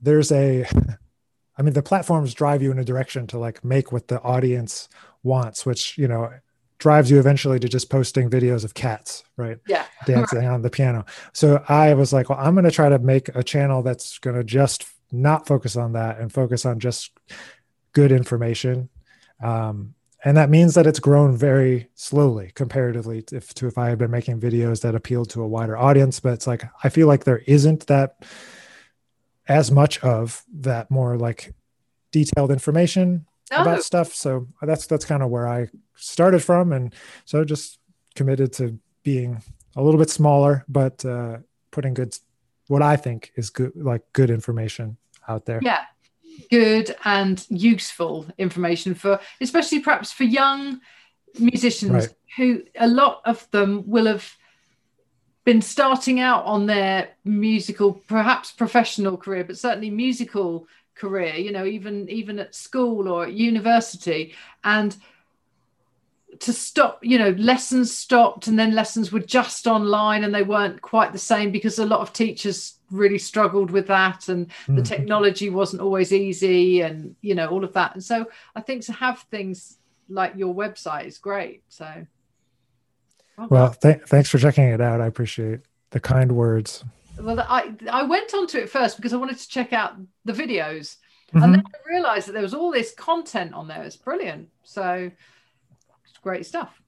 there's 0.00 0.30
a 0.32 0.66
i 1.58 1.62
mean 1.62 1.74
the 1.74 1.82
platforms 1.82 2.34
drive 2.34 2.62
you 2.62 2.70
in 2.70 2.78
a 2.78 2.84
direction 2.84 3.26
to 3.28 3.38
like 3.38 3.64
make 3.64 3.90
what 3.92 4.08
the 4.08 4.20
audience 4.20 4.88
wants 5.22 5.64
which 5.64 5.96
you 5.96 6.08
know 6.08 6.30
drives 6.78 7.10
you 7.10 7.18
eventually 7.18 7.58
to 7.58 7.68
just 7.68 7.88
posting 7.88 8.28
videos 8.28 8.64
of 8.64 8.74
cats 8.74 9.24
right 9.36 9.58
yeah 9.68 9.84
dancing 10.06 10.40
right. 10.40 10.48
on 10.48 10.62
the 10.62 10.70
piano 10.70 11.04
so 11.32 11.62
i 11.68 11.94
was 11.94 12.12
like 12.12 12.28
well 12.28 12.38
i'm 12.38 12.54
going 12.54 12.64
to 12.64 12.70
try 12.70 12.88
to 12.88 12.98
make 12.98 13.28
a 13.34 13.42
channel 13.42 13.82
that's 13.82 14.18
going 14.18 14.36
to 14.36 14.44
just 14.44 14.84
not 15.14 15.46
focus 15.46 15.76
on 15.76 15.92
that 15.92 16.18
and 16.18 16.32
focus 16.32 16.66
on 16.66 16.80
just 16.80 17.12
good 17.92 18.12
information. 18.12 18.90
Um, 19.42 19.94
and 20.24 20.36
that 20.36 20.50
means 20.50 20.74
that 20.74 20.86
it's 20.86 20.98
grown 20.98 21.36
very 21.36 21.88
slowly 21.94 22.50
comparatively 22.54 23.22
to 23.22 23.36
if, 23.36 23.54
to 23.54 23.66
if 23.66 23.78
I 23.78 23.90
had 23.90 23.98
been 23.98 24.10
making 24.10 24.40
videos 24.40 24.80
that 24.82 24.94
appealed 24.94 25.30
to 25.30 25.42
a 25.42 25.48
wider 25.48 25.76
audience. 25.76 26.20
But 26.20 26.32
it's 26.34 26.46
like 26.46 26.64
I 26.82 26.88
feel 26.88 27.06
like 27.06 27.24
there 27.24 27.42
isn't 27.46 27.86
that 27.86 28.24
as 29.46 29.70
much 29.70 29.98
of 30.00 30.42
that 30.52 30.90
more 30.90 31.18
like 31.18 31.54
detailed 32.10 32.50
information 32.50 33.26
no. 33.50 33.62
about 33.62 33.84
stuff. 33.84 34.14
So 34.14 34.46
that's 34.62 34.86
that's 34.86 35.04
kind 35.04 35.22
of 35.22 35.30
where 35.30 35.46
I 35.46 35.68
started 35.96 36.40
from, 36.40 36.72
and 36.72 36.94
so 37.24 37.44
just 37.44 37.78
committed 38.14 38.52
to 38.54 38.78
being 39.02 39.42
a 39.76 39.82
little 39.82 39.98
bit 39.98 40.10
smaller, 40.10 40.64
but 40.68 41.04
uh, 41.04 41.38
putting 41.70 41.94
good 41.94 42.16
what 42.68 42.82
I 42.82 42.96
think 42.96 43.32
is 43.36 43.50
good 43.50 43.72
like 43.74 44.02
good 44.12 44.30
information 44.30 44.96
out 45.28 45.46
there. 45.46 45.60
Yeah, 45.62 45.84
good 46.50 46.94
and 47.04 47.44
useful 47.48 48.26
information 48.38 48.94
for 48.94 49.20
especially 49.40 49.80
perhaps 49.80 50.12
for 50.12 50.24
young 50.24 50.80
musicians 51.38 51.92
right. 51.92 52.14
who 52.36 52.62
a 52.78 52.86
lot 52.86 53.20
of 53.24 53.48
them 53.50 53.84
will 53.86 54.06
have 54.06 54.36
been 55.44 55.60
starting 55.60 56.20
out 56.20 56.44
on 56.44 56.66
their 56.66 57.10
musical 57.24 57.92
perhaps 57.92 58.50
professional 58.50 59.16
career 59.16 59.44
but 59.44 59.58
certainly 59.58 59.90
musical 59.90 60.66
career 60.94 61.34
you 61.34 61.52
know 61.52 61.64
even 61.64 62.08
even 62.08 62.38
at 62.38 62.54
school 62.54 63.08
or 63.08 63.24
at 63.24 63.32
university. 63.32 64.34
And 64.62 64.96
to 66.40 66.52
stop 66.52 66.98
you 67.02 67.18
know 67.18 67.30
lessons 67.30 67.96
stopped 67.96 68.48
and 68.48 68.58
then 68.58 68.74
lessons 68.74 69.12
were 69.12 69.20
just 69.20 69.66
online 69.66 70.24
and 70.24 70.34
they 70.34 70.42
weren't 70.42 70.82
quite 70.82 71.12
the 71.12 71.18
same 71.18 71.52
because 71.52 71.78
a 71.78 71.86
lot 71.86 72.00
of 72.00 72.12
teachers 72.12 72.78
really 72.90 73.18
struggled 73.18 73.70
with 73.70 73.86
that 73.86 74.28
and 74.28 74.48
mm-hmm. 74.48 74.76
the 74.76 74.82
technology 74.82 75.48
wasn't 75.48 75.80
always 75.80 76.12
easy 76.12 76.80
and 76.80 77.14
you 77.20 77.34
know 77.34 77.48
all 77.48 77.64
of 77.64 77.72
that. 77.72 77.94
And 77.94 78.02
so 78.02 78.26
i 78.56 78.60
think 78.60 78.82
to 78.86 78.92
have 78.92 79.20
things 79.30 79.78
like 80.08 80.34
your 80.36 80.54
website 80.54 81.06
is 81.06 81.18
great. 81.18 81.62
So 81.68 82.06
well, 83.36 83.48
well 83.50 83.74
th- 83.74 84.02
thanks 84.06 84.28
for 84.28 84.38
checking 84.38 84.64
it 84.64 84.80
out. 84.80 85.00
I 85.00 85.06
appreciate 85.06 85.60
the 85.90 86.00
kind 86.00 86.32
words 86.32 86.84
well 87.20 87.40
i 87.40 87.72
i 87.90 88.02
went 88.02 88.32
onto 88.34 88.58
it 88.58 88.68
first 88.68 88.96
because 88.96 89.12
i 89.12 89.16
wanted 89.16 89.38
to 89.38 89.48
check 89.48 89.72
out 89.72 89.94
the 90.24 90.32
videos 90.32 90.96
mm-hmm. 91.28 91.42
and 91.42 91.54
then 91.54 91.62
i 91.66 91.90
realized 91.90 92.28
that 92.28 92.32
there 92.32 92.42
was 92.42 92.54
all 92.54 92.70
this 92.70 92.92
content 92.94 93.54
on 93.54 93.68
there 93.68 93.82
it's 93.82 93.96
brilliant 93.96 94.48
so 94.62 95.10
it's 96.04 96.18
great 96.22 96.46
stuff 96.46 96.80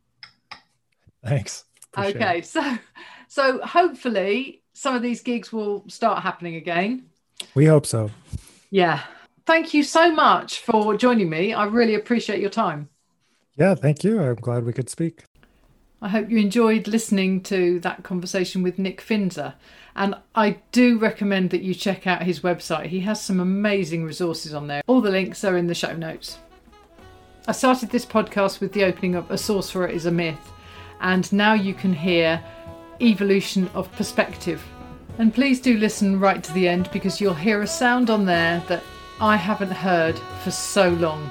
thanks 1.24 1.64
appreciate 1.92 2.16
okay 2.16 2.38
it. 2.38 2.46
so 2.46 2.78
so 3.28 3.60
hopefully 3.62 4.62
some 4.76 4.94
of 4.94 5.00
these 5.00 5.22
gigs 5.22 5.52
will 5.52 5.84
start 5.88 6.22
happening 6.22 6.56
again. 6.56 7.06
We 7.54 7.64
hope 7.64 7.86
so. 7.86 8.10
Yeah. 8.70 9.02
Thank 9.46 9.72
you 9.72 9.82
so 9.82 10.10
much 10.10 10.58
for 10.58 10.96
joining 10.96 11.30
me. 11.30 11.54
I 11.54 11.64
really 11.64 11.94
appreciate 11.94 12.40
your 12.40 12.50
time. 12.50 12.90
Yeah, 13.56 13.74
thank 13.74 14.04
you. 14.04 14.20
I'm 14.20 14.34
glad 14.34 14.64
we 14.64 14.74
could 14.74 14.90
speak. 14.90 15.24
I 16.02 16.09
hope 16.11 16.30
you 16.30 16.37
enjoyed 16.38 16.87
listening 16.87 17.40
to 17.44 17.80
that 17.80 18.02
conversation 18.02 18.62
with 18.62 18.78
Nick 18.78 19.00
Finzer. 19.00 19.54
And 19.94 20.14
I 20.35 20.59
do 20.70 20.98
recommend 20.98 21.50
that 21.50 21.62
you 21.62 21.74
check 21.74 22.06
out 22.06 22.22
his 22.22 22.40
website. 22.40 22.87
He 22.87 23.00
has 23.00 23.22
some 23.22 23.40
amazing 23.40 24.04
resources 24.04 24.52
on 24.52 24.66
there. 24.66 24.82
All 24.87 25.00
the 25.00 25.11
links 25.11 25.42
are 25.42 25.56
in 25.56 25.68
the 25.68 25.74
show 25.74 25.96
notes. 25.96 26.38
I 27.48 27.52
started 27.52 27.90
this 27.90 28.04
podcast 28.04 28.61
with 28.61 28.72
the 28.72 28.85
opening 28.85 29.14
of 29.14 29.30
A 29.30 29.38
Sorcerer 29.38 29.87
is 29.87 30.04
a 30.04 30.11
Myth, 30.11 30.52
and 31.00 31.32
now 31.32 31.54
you 31.54 31.72
can 31.72 31.94
hear 31.94 32.44
evolution 33.00 33.70
of 33.72 33.90
perspective. 33.92 34.62
And 35.18 35.32
please 35.32 35.61
do 35.61 35.78
listen 35.78 36.20
right 36.20 36.44
to 36.44 36.52
the 36.52 36.68
end 36.68 36.90
because 36.92 37.20
you'll 37.20 37.35
hear 37.35 37.62
a 37.62 37.66
sound 37.66 38.11
on 38.11 38.26
there 38.26 38.62
that 38.68 38.82
I 39.18 39.37
haven't 39.37 39.70
heard 39.70 40.18
for 40.44 40.50
so 40.50 40.90
long, 40.90 41.30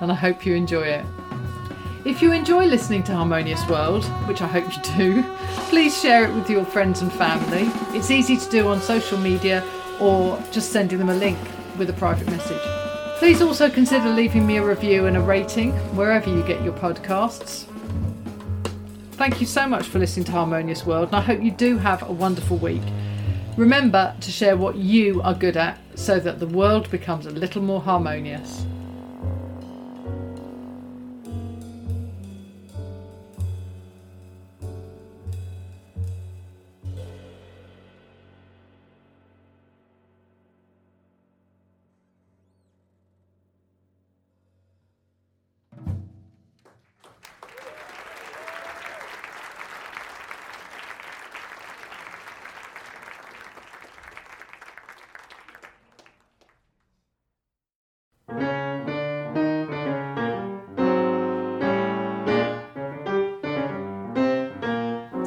and 0.00 0.12
I 0.12 0.14
hope 0.14 0.44
you 0.44 0.54
enjoy 0.54 0.82
it. 0.82 1.06
If 2.04 2.20
you 2.20 2.32
enjoy 2.32 2.66
listening 2.66 3.02
to 3.04 3.14
Harmonious 3.14 3.66
World, 3.66 4.04
which 4.28 4.42
I 4.42 4.46
hope 4.46 4.66
you 4.76 4.82
do, 4.94 5.22
please 5.70 5.98
share 5.98 6.26
it 6.26 6.34
with 6.34 6.50
your 6.50 6.62
friends 6.66 7.00
and 7.00 7.10
family. 7.10 7.70
It's 7.96 8.10
easy 8.10 8.36
to 8.36 8.50
do 8.50 8.68
on 8.68 8.82
social 8.82 9.16
media 9.16 9.64
or 9.98 10.38
just 10.52 10.70
sending 10.70 10.98
them 10.98 11.08
a 11.08 11.14
link 11.14 11.38
with 11.78 11.88
a 11.88 11.94
private 11.94 12.30
message. 12.30 12.60
Please 13.18 13.40
also 13.40 13.70
consider 13.70 14.10
leaving 14.10 14.46
me 14.46 14.58
a 14.58 14.62
review 14.62 15.06
and 15.06 15.16
a 15.16 15.20
rating 15.20 15.72
wherever 15.96 16.28
you 16.28 16.42
get 16.42 16.62
your 16.62 16.74
podcasts. 16.74 17.64
Thank 19.12 19.40
you 19.40 19.46
so 19.46 19.66
much 19.66 19.86
for 19.86 19.98
listening 19.98 20.26
to 20.26 20.32
Harmonious 20.32 20.84
World, 20.84 21.06
and 21.06 21.16
I 21.16 21.22
hope 21.22 21.40
you 21.40 21.52
do 21.52 21.78
have 21.78 22.02
a 22.02 22.12
wonderful 22.12 22.58
week. 22.58 22.82
Remember 23.56 24.14
to 24.20 24.30
share 24.30 24.58
what 24.58 24.76
you 24.76 25.22
are 25.22 25.32
good 25.32 25.56
at 25.56 25.78
so 25.94 26.20
that 26.20 26.38
the 26.38 26.48
world 26.48 26.90
becomes 26.90 27.24
a 27.24 27.30
little 27.30 27.62
more 27.62 27.80
harmonious. 27.80 28.66